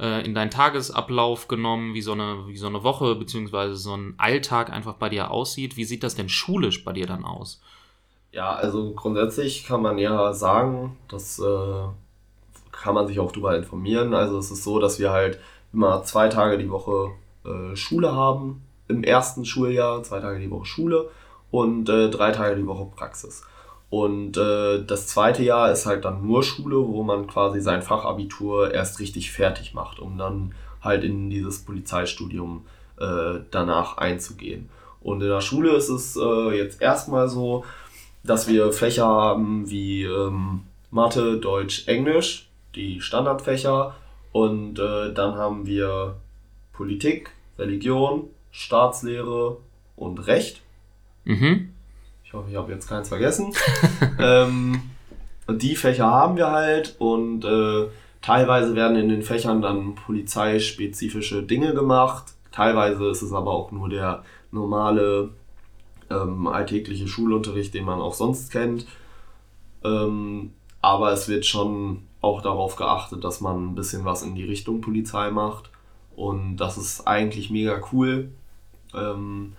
[0.01, 4.15] äh, in deinen Tagesablauf genommen, wie so eine, wie so eine Woche beziehungsweise so ein
[4.17, 5.77] Alltag einfach bei dir aussieht.
[5.77, 7.61] Wie sieht das denn schulisch bei dir dann aus?
[8.31, 11.83] Ja, also grundsätzlich kann man ja sagen, das äh,
[12.71, 14.13] kann man sich auch darüber informieren.
[14.13, 15.39] Also es ist so, dass wir halt
[15.71, 17.11] immer zwei Tage die Woche
[17.45, 21.09] äh, Schule haben im ersten Schuljahr, zwei Tage die Woche Schule
[21.51, 23.43] und äh, drei Tage die Woche Praxis.
[23.91, 28.73] Und äh, das zweite Jahr ist halt dann nur Schule, wo man quasi sein Fachabitur
[28.73, 32.65] erst richtig fertig macht, um dann halt in dieses Polizeistudium
[32.97, 34.69] äh, danach einzugehen.
[35.01, 37.65] Und in der Schule ist es äh, jetzt erstmal so,
[38.23, 43.93] dass wir Fächer haben wie ähm, Mathe, Deutsch, Englisch, die Standardfächer.
[44.31, 46.15] Und äh, dann haben wir
[46.71, 49.57] Politik, Religion, Staatslehre
[49.97, 50.61] und Recht.
[51.25, 51.70] Mhm.
[52.32, 53.53] Ich hoffe, ich habe jetzt keins vergessen.
[54.17, 54.82] ähm,
[55.49, 57.88] die Fächer haben wir halt und äh,
[58.21, 62.32] teilweise werden in den Fächern dann polizeispezifische Dinge gemacht.
[62.53, 65.32] Teilweise ist es aber auch nur der normale
[66.09, 68.86] ähm, alltägliche Schulunterricht, den man auch sonst kennt.
[69.84, 74.45] Ähm, aber es wird schon auch darauf geachtet, dass man ein bisschen was in die
[74.45, 75.69] Richtung Polizei macht.
[76.15, 78.32] Und das ist eigentlich mega cool.
[78.93, 79.51] Ähm,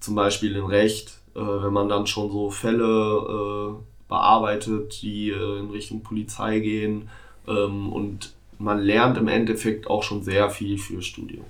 [0.00, 5.58] zum Beispiel in Recht, äh, wenn man dann schon so Fälle äh, bearbeitet, die äh,
[5.58, 7.08] in Richtung Polizei gehen.
[7.46, 11.44] Ähm, und man lernt im Endeffekt auch schon sehr viel für Studium.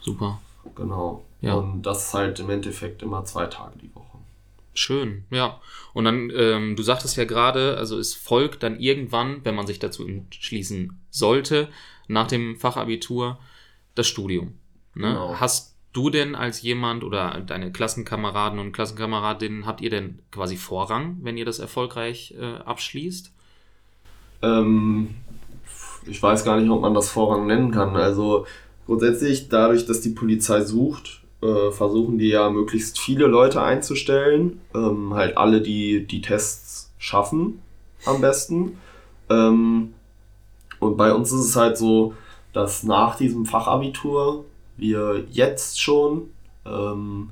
[0.00, 0.40] Super.
[0.74, 1.24] Genau.
[1.40, 1.54] Ja.
[1.54, 4.18] Und das ist halt im Endeffekt immer zwei Tage die Woche.
[4.74, 5.60] Schön, ja.
[5.92, 9.78] Und dann, ähm, du sagtest ja gerade, also es folgt dann irgendwann, wenn man sich
[9.78, 11.68] dazu entschließen sollte,
[12.08, 13.38] nach dem Fachabitur
[13.94, 14.54] das Studium.
[14.94, 15.08] Ne?
[15.08, 15.34] Genau.
[15.38, 21.18] Hast du denn als jemand oder deine Klassenkameraden und Klassenkameradinnen, habt ihr denn quasi Vorrang,
[21.22, 23.32] wenn ihr das erfolgreich äh, abschließt?
[24.42, 25.14] Ähm,
[26.06, 27.96] ich weiß gar nicht, ob man das Vorrang nennen kann.
[27.96, 28.46] Also
[28.86, 34.60] grundsätzlich, dadurch, dass die Polizei sucht, äh, versuchen die ja möglichst viele Leute einzustellen.
[34.74, 37.60] Ähm, halt alle, die die Tests schaffen,
[38.04, 38.78] am besten.
[39.28, 39.94] Ähm,
[40.78, 42.14] und bei uns ist es halt so,
[42.52, 44.44] dass nach diesem Fachabitur
[44.76, 46.30] wir jetzt schon
[46.66, 47.30] ähm,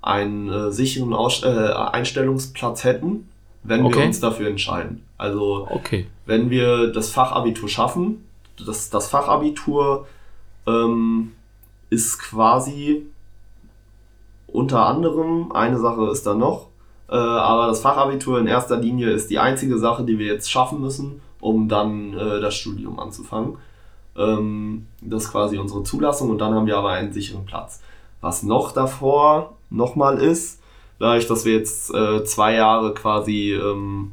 [0.00, 3.28] einen äh, sicheren Aus äh, Einstellungsplatz hätten,
[3.62, 3.98] wenn Okay.
[3.98, 5.02] wir uns dafür entscheiden.
[5.18, 6.06] Also Okay.
[6.26, 8.24] wenn wir das Fachabitur schaffen,
[8.64, 10.06] das, das Fachabitur
[10.66, 11.32] ähm,
[11.90, 13.06] ist quasi
[14.46, 16.68] unter anderem, eine Sache ist da noch,
[17.08, 20.80] äh, aber das Fachabitur in erster Linie ist die einzige Sache, die wir jetzt schaffen
[20.80, 23.56] müssen, um dann äh, das Studium anzufangen.
[24.16, 27.80] Ähm, das ist quasi unsere Zulassung und dann haben wir aber einen sicheren Platz.
[28.20, 30.60] Was noch davor nochmal ist,
[30.98, 34.12] dadurch, dass wir jetzt äh, zwei Jahre quasi ähm,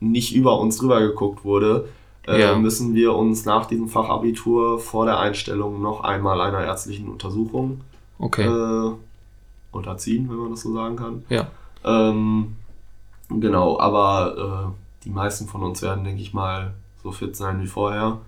[0.00, 1.88] nicht über uns drüber geguckt wurde,
[2.26, 2.56] äh, Ja.
[2.56, 7.82] müssen wir uns nach diesem Fachabitur vor der Einstellung noch einmal einer ärztlichen Untersuchung
[8.18, 8.46] Okay.
[8.46, 8.92] äh,
[9.72, 11.24] unterziehen, wenn man das so sagen kann.
[11.28, 11.46] ja.
[11.84, 12.56] Ähm,
[13.30, 17.66] genau, aber äh, die meisten von uns werden, denke ich mal, so fit sein wie
[17.66, 18.18] vorher.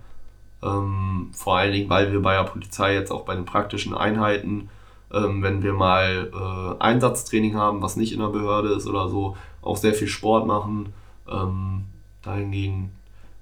[0.63, 4.69] Ähm, vor allen Dingen, weil wir bei der Polizei jetzt auch bei den praktischen Einheiten,
[5.11, 9.35] ähm, wenn wir mal äh, Einsatztraining haben, was nicht in der Behörde ist oder so,
[9.61, 10.93] auch sehr viel Sport machen.
[11.29, 11.85] Ähm,
[12.21, 12.91] dahingehend,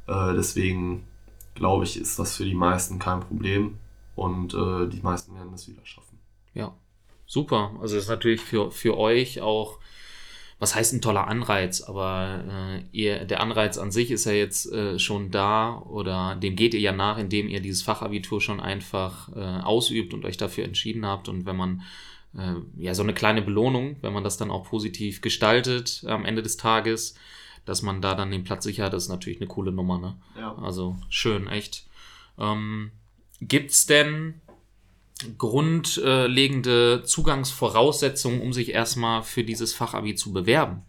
[0.07, 1.03] äh, deswegen
[1.55, 3.77] glaube ich, ist das für die meisten kein Problem
[4.15, 6.19] und äh, die meisten werden es wieder schaffen.
[6.53, 6.73] Ja,
[7.25, 7.71] super.
[7.81, 9.79] Also das ist natürlich für, für euch auch,
[10.61, 14.71] was heißt ein toller Anreiz, aber äh, ihr, der Anreiz an sich ist ja jetzt
[14.71, 19.35] äh, schon da oder dem geht ihr ja nach, indem ihr dieses Fachabitur schon einfach
[19.35, 21.29] äh, ausübt und euch dafür entschieden habt.
[21.29, 21.81] Und wenn man
[22.37, 26.43] äh, ja so eine kleine Belohnung, wenn man das dann auch positiv gestaltet am Ende
[26.43, 27.15] des Tages,
[27.65, 30.15] dass man da dann den Platz sicher hat, ist natürlich eine coole Nummer, ne?
[30.37, 30.55] Ja.
[30.59, 31.87] Also schön, echt.
[32.37, 32.91] Ähm,
[33.41, 34.41] gibt's denn
[35.37, 40.83] grundlegende Zugangsvoraussetzungen, um sich erstmal für dieses Fachabi zu bewerben?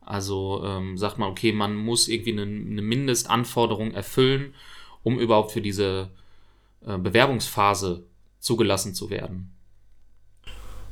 [0.00, 4.54] Also ähm, sagt man, okay, man muss irgendwie eine, eine Mindestanforderung erfüllen,
[5.02, 6.10] um überhaupt für diese
[6.86, 8.04] äh, Bewerbungsphase
[8.38, 9.54] zugelassen zu werden.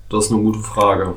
[0.09, 1.15] Das ist eine gute Frage.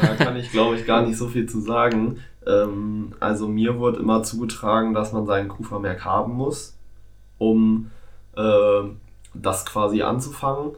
[0.00, 2.20] Da kann ich, glaube ich, gar nicht so viel zu sagen.
[2.46, 6.76] Ähm, also mir wurde immer zugetragen, dass man seinen Q-Vermerk haben muss,
[7.38, 7.90] um
[8.36, 8.82] äh,
[9.34, 10.72] das quasi anzufangen.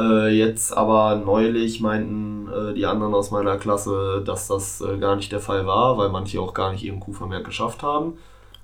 [0.00, 5.16] Äh, jetzt aber neulich meinten äh, die anderen aus meiner Klasse, dass das äh, gar
[5.16, 8.14] nicht der Fall war, weil manche auch gar nicht ihren Q-Vermerk geschafft haben.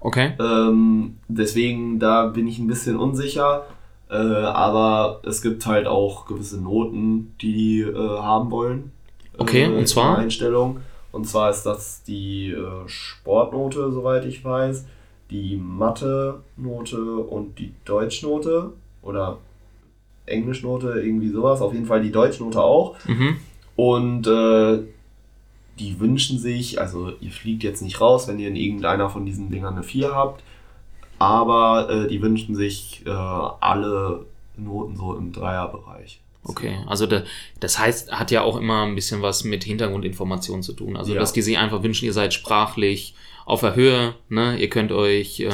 [0.01, 0.33] Okay.
[0.39, 3.65] Ähm, deswegen, da bin ich ein bisschen unsicher.
[4.09, 8.93] Äh, aber es gibt halt auch gewisse Noten, die die äh, haben wollen.
[9.37, 10.19] Okay, äh, und zwar?
[10.19, 10.79] Einstellung.
[11.11, 12.55] Und zwar ist das die
[12.87, 14.85] Sportnote, soweit ich weiß,
[15.31, 19.39] die Mathe-Note und die Deutschnote oder
[20.27, 21.61] Englischnote, irgendwie sowas.
[21.61, 22.97] Auf jeden Fall die Deutschnote auch.
[23.07, 23.37] Mhm.
[23.77, 24.79] Und äh,
[25.79, 29.51] die wünschen sich, also ihr fliegt jetzt nicht raus, wenn ihr in irgendeiner von diesen
[29.51, 30.43] Dingern eine 4 habt,
[31.19, 34.25] aber äh, die wünschen sich äh, alle
[34.57, 36.21] Noten so im Dreierbereich.
[36.45, 37.25] Okay, also da,
[37.61, 40.97] das heißt, hat ja auch immer ein bisschen was mit Hintergrundinformationen zu tun.
[40.97, 41.21] Also, Ja.
[41.21, 43.15] dass die sich einfach wünschen, ihr seid sprachlich
[43.45, 44.57] auf der Höhe, ne?
[44.57, 45.51] Ihr könnt euch äh,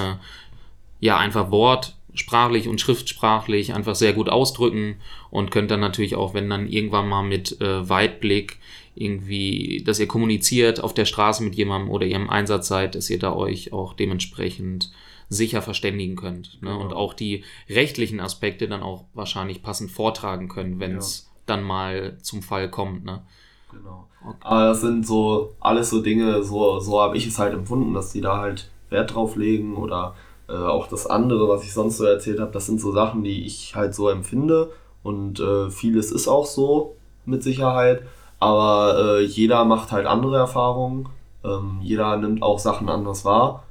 [1.00, 4.96] ja einfach Wort sprachlich und schriftsprachlich einfach sehr gut ausdrücken
[5.30, 8.58] und könnt dann natürlich auch, wenn dann irgendwann mal mit äh, Weitblick
[8.94, 13.08] irgendwie, dass ihr kommuniziert auf der Straße mit jemandem oder ihr im Einsatz seid, dass
[13.08, 14.92] ihr da euch auch dementsprechend
[15.28, 16.62] sicher verständigen könnt.
[16.62, 16.70] Ne?
[16.70, 16.80] Genau.
[16.82, 21.42] Und auch die rechtlichen Aspekte dann auch wahrscheinlich passend vortragen können, wenn es ja.
[21.46, 23.04] dann mal zum Fall kommt.
[23.04, 23.22] Ne?
[23.70, 24.08] Genau.
[24.20, 24.36] Okay.
[24.42, 28.12] Aber das sind so alles so Dinge, so, so habe ich es halt empfunden, dass
[28.12, 30.14] die da halt Wert drauf legen oder
[30.52, 33.46] äh, auch das andere, was ich sonst so erzählt habe, das sind so Sachen, die
[33.46, 34.70] ich halt so empfinde
[35.02, 38.02] und äh, vieles ist auch so mit Sicherheit,
[38.38, 41.08] aber äh, jeder macht halt andere Erfahrungen,
[41.44, 43.64] ähm, jeder nimmt auch Sachen anders wahr.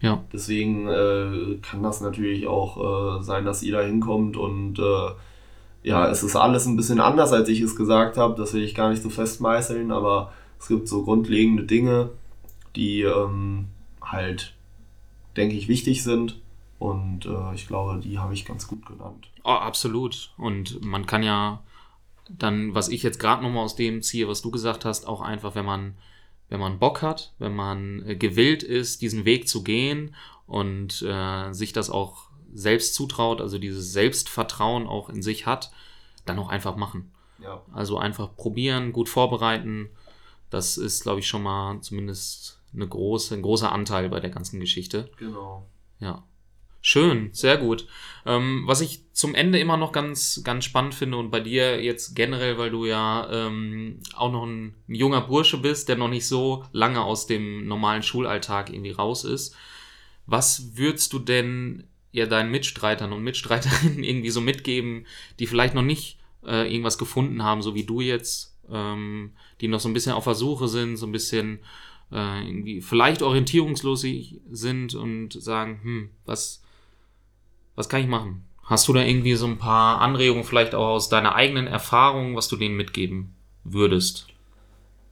[0.00, 0.22] Ja.
[0.32, 5.10] Deswegen äh, kann das natürlich auch äh, sein, dass ihr da hinkommt und äh,
[5.84, 8.34] ja, es ist alles ein bisschen anders, als ich es gesagt habe.
[8.36, 12.08] Das will ich gar nicht so festmeißeln, aber es gibt so grundlegende Dinge,
[12.74, 13.66] die ähm,
[14.02, 14.54] halt,
[15.36, 16.40] denke ich, wichtig sind.
[16.78, 19.28] Und äh, ich glaube, die habe ich ganz gut genannt.
[19.44, 20.32] Oh, absolut.
[20.36, 21.62] Und man kann ja
[22.28, 25.54] dann, was ich jetzt gerade nochmal aus dem ziehe, was du gesagt hast, auch einfach,
[25.54, 25.94] wenn man,
[26.48, 30.14] wenn man Bock hat, wenn man äh, gewillt ist, diesen Weg zu gehen
[30.46, 35.72] und äh, sich das auch selbst zutraut, also dieses Selbstvertrauen auch in sich hat,
[36.24, 37.10] dann auch einfach machen.
[37.42, 37.62] Ja.
[37.72, 39.90] Also einfach probieren, gut vorbereiten.
[40.50, 44.60] Das ist, glaube ich, schon mal zumindest eine große, ein großer Anteil bei der ganzen
[44.60, 45.10] Geschichte.
[45.18, 45.66] Genau.
[46.00, 46.24] Ja.
[46.86, 47.86] Schön, sehr gut.
[48.26, 52.14] Ähm, was ich zum Ende immer noch ganz, ganz spannend finde und bei dir jetzt
[52.14, 56.28] generell, weil du ja ähm, auch noch ein, ein, junger Bursche bist, der noch nicht
[56.28, 59.56] so lange aus dem normalen Schulalltag irgendwie raus ist.
[60.26, 65.06] Was würdest du denn ja deinen Mitstreitern und Mitstreiterinnen irgendwie so mitgeben,
[65.38, 69.80] die vielleicht noch nicht äh, irgendwas gefunden haben, so wie du jetzt, ähm, die noch
[69.80, 71.60] so ein bisschen auf Versuche sind, so ein bisschen
[72.14, 74.06] äh, irgendwie vielleicht orientierungslos
[74.50, 76.62] sind und sagen, hm, was,
[77.74, 78.46] was kann ich machen?
[78.62, 82.48] Hast du da irgendwie so ein paar Anregungen, vielleicht auch aus deiner eigenen Erfahrung, was
[82.48, 83.34] du denen mitgeben
[83.64, 84.28] würdest?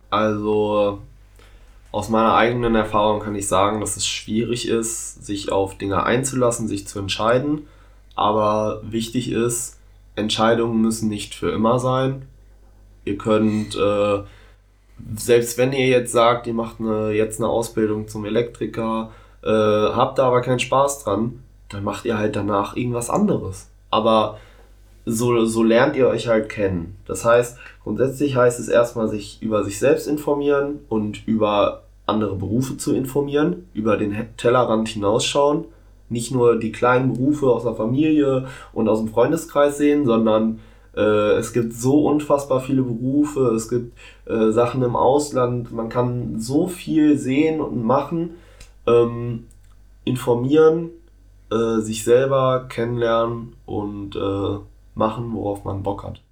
[0.08, 1.02] Also,
[1.90, 6.68] aus meiner eigenen Erfahrung kann ich sagen, dass es schwierig ist, sich auf Dinge einzulassen,
[6.68, 7.66] sich zu entscheiden.
[8.14, 9.78] Aber wichtig ist,
[10.14, 12.26] Entscheidungen müssen nicht für immer sein.
[13.04, 14.22] Ihr könnt, äh,
[15.16, 19.10] selbst wenn ihr jetzt sagt, ihr macht eine, jetzt eine Ausbildung zum Elektriker,
[19.42, 23.68] äh, habt da aber keinen Spaß dran, dann macht ihr halt danach irgendwas anderes.
[23.90, 24.38] Aber
[25.04, 26.96] so, so lernt ihr euch halt kennen.
[27.06, 32.76] Das heißt, grundsätzlich heißt es erstmal, sich über sich selbst informieren und über andere Berufe
[32.76, 35.64] zu informieren, über den Tellerrand hinausschauen,
[36.08, 40.60] nicht nur die kleinen Berufe aus der Familie und aus dem Freundeskreis sehen, sondern
[41.00, 46.68] es gibt so unfassbar viele Berufe, es gibt äh, Sachen im Ausland, man kann so
[46.68, 48.30] viel sehen und machen,
[48.86, 49.46] ähm,
[50.04, 50.90] informieren,
[51.50, 54.58] äh, sich selber kennenlernen und äh,
[54.94, 56.22] machen, worauf man Bock hat.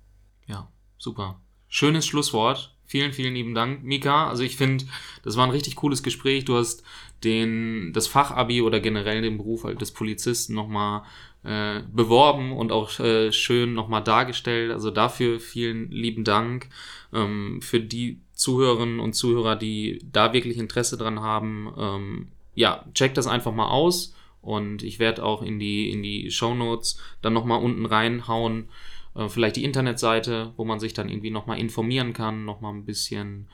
[0.46, 1.40] Ja, super.
[1.68, 2.74] Schönes Schlusswort.
[2.84, 4.28] Vielen, vielen lieben Dank, Mika.
[4.28, 4.84] Also ich finde,
[5.22, 6.44] das war ein richtig cooles Gespräch.
[6.44, 6.82] Du hast
[7.22, 11.02] den, das Fachabi oder generell den Beruf des Polizisten nochmal
[11.42, 14.72] äh, beworben und auch äh, schön nochmal dargestellt.
[14.72, 16.68] Also dafür vielen lieben Dank.
[17.12, 23.16] Ähm, für die Zuhörerinnen und Zuhörer, die da wirklich Interesse dran haben, ähm, ja, checkt
[23.16, 24.14] das einfach mal aus.
[24.42, 28.68] Und ich werde auch in die, in die Show Notes dann nochmal unten reinhauen,
[29.14, 33.48] äh, vielleicht die Internetseite, wo man sich dann irgendwie nochmal informieren kann, nochmal ein bisschen,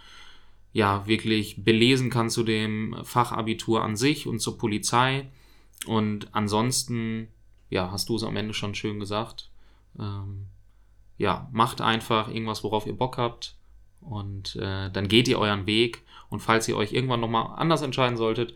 [0.73, 5.27] ja, wirklich belesen kann zu dem Fachabitur an sich und zur Polizei.
[5.87, 7.29] Und ansonsten,
[7.71, 9.51] ja, hast du es am Ende schon schön gesagt.
[9.99, 10.47] Ähm,
[11.19, 13.55] ja, macht einfach irgendwas, worauf ihr Bock habt.
[14.01, 16.05] Und äh, dann geht ihr euren Weg.
[16.29, 18.55] Und falls ihr euch irgendwann nochmal anders entscheiden solltet,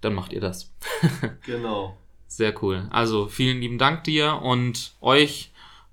[0.00, 0.72] dann macht ihr das.
[1.44, 1.96] genau.
[2.28, 2.88] Sehr cool.
[2.90, 5.52] Also vielen lieben Dank dir und euch,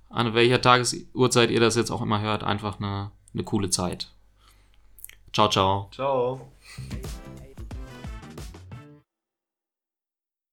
[0.10, 4.12] an welcher Tagesurzeit ihr das jetzt auch immer hört, einfach eine, eine coole Zeit.
[5.32, 5.90] Ciao, ciao.
[5.92, 6.52] Ciao.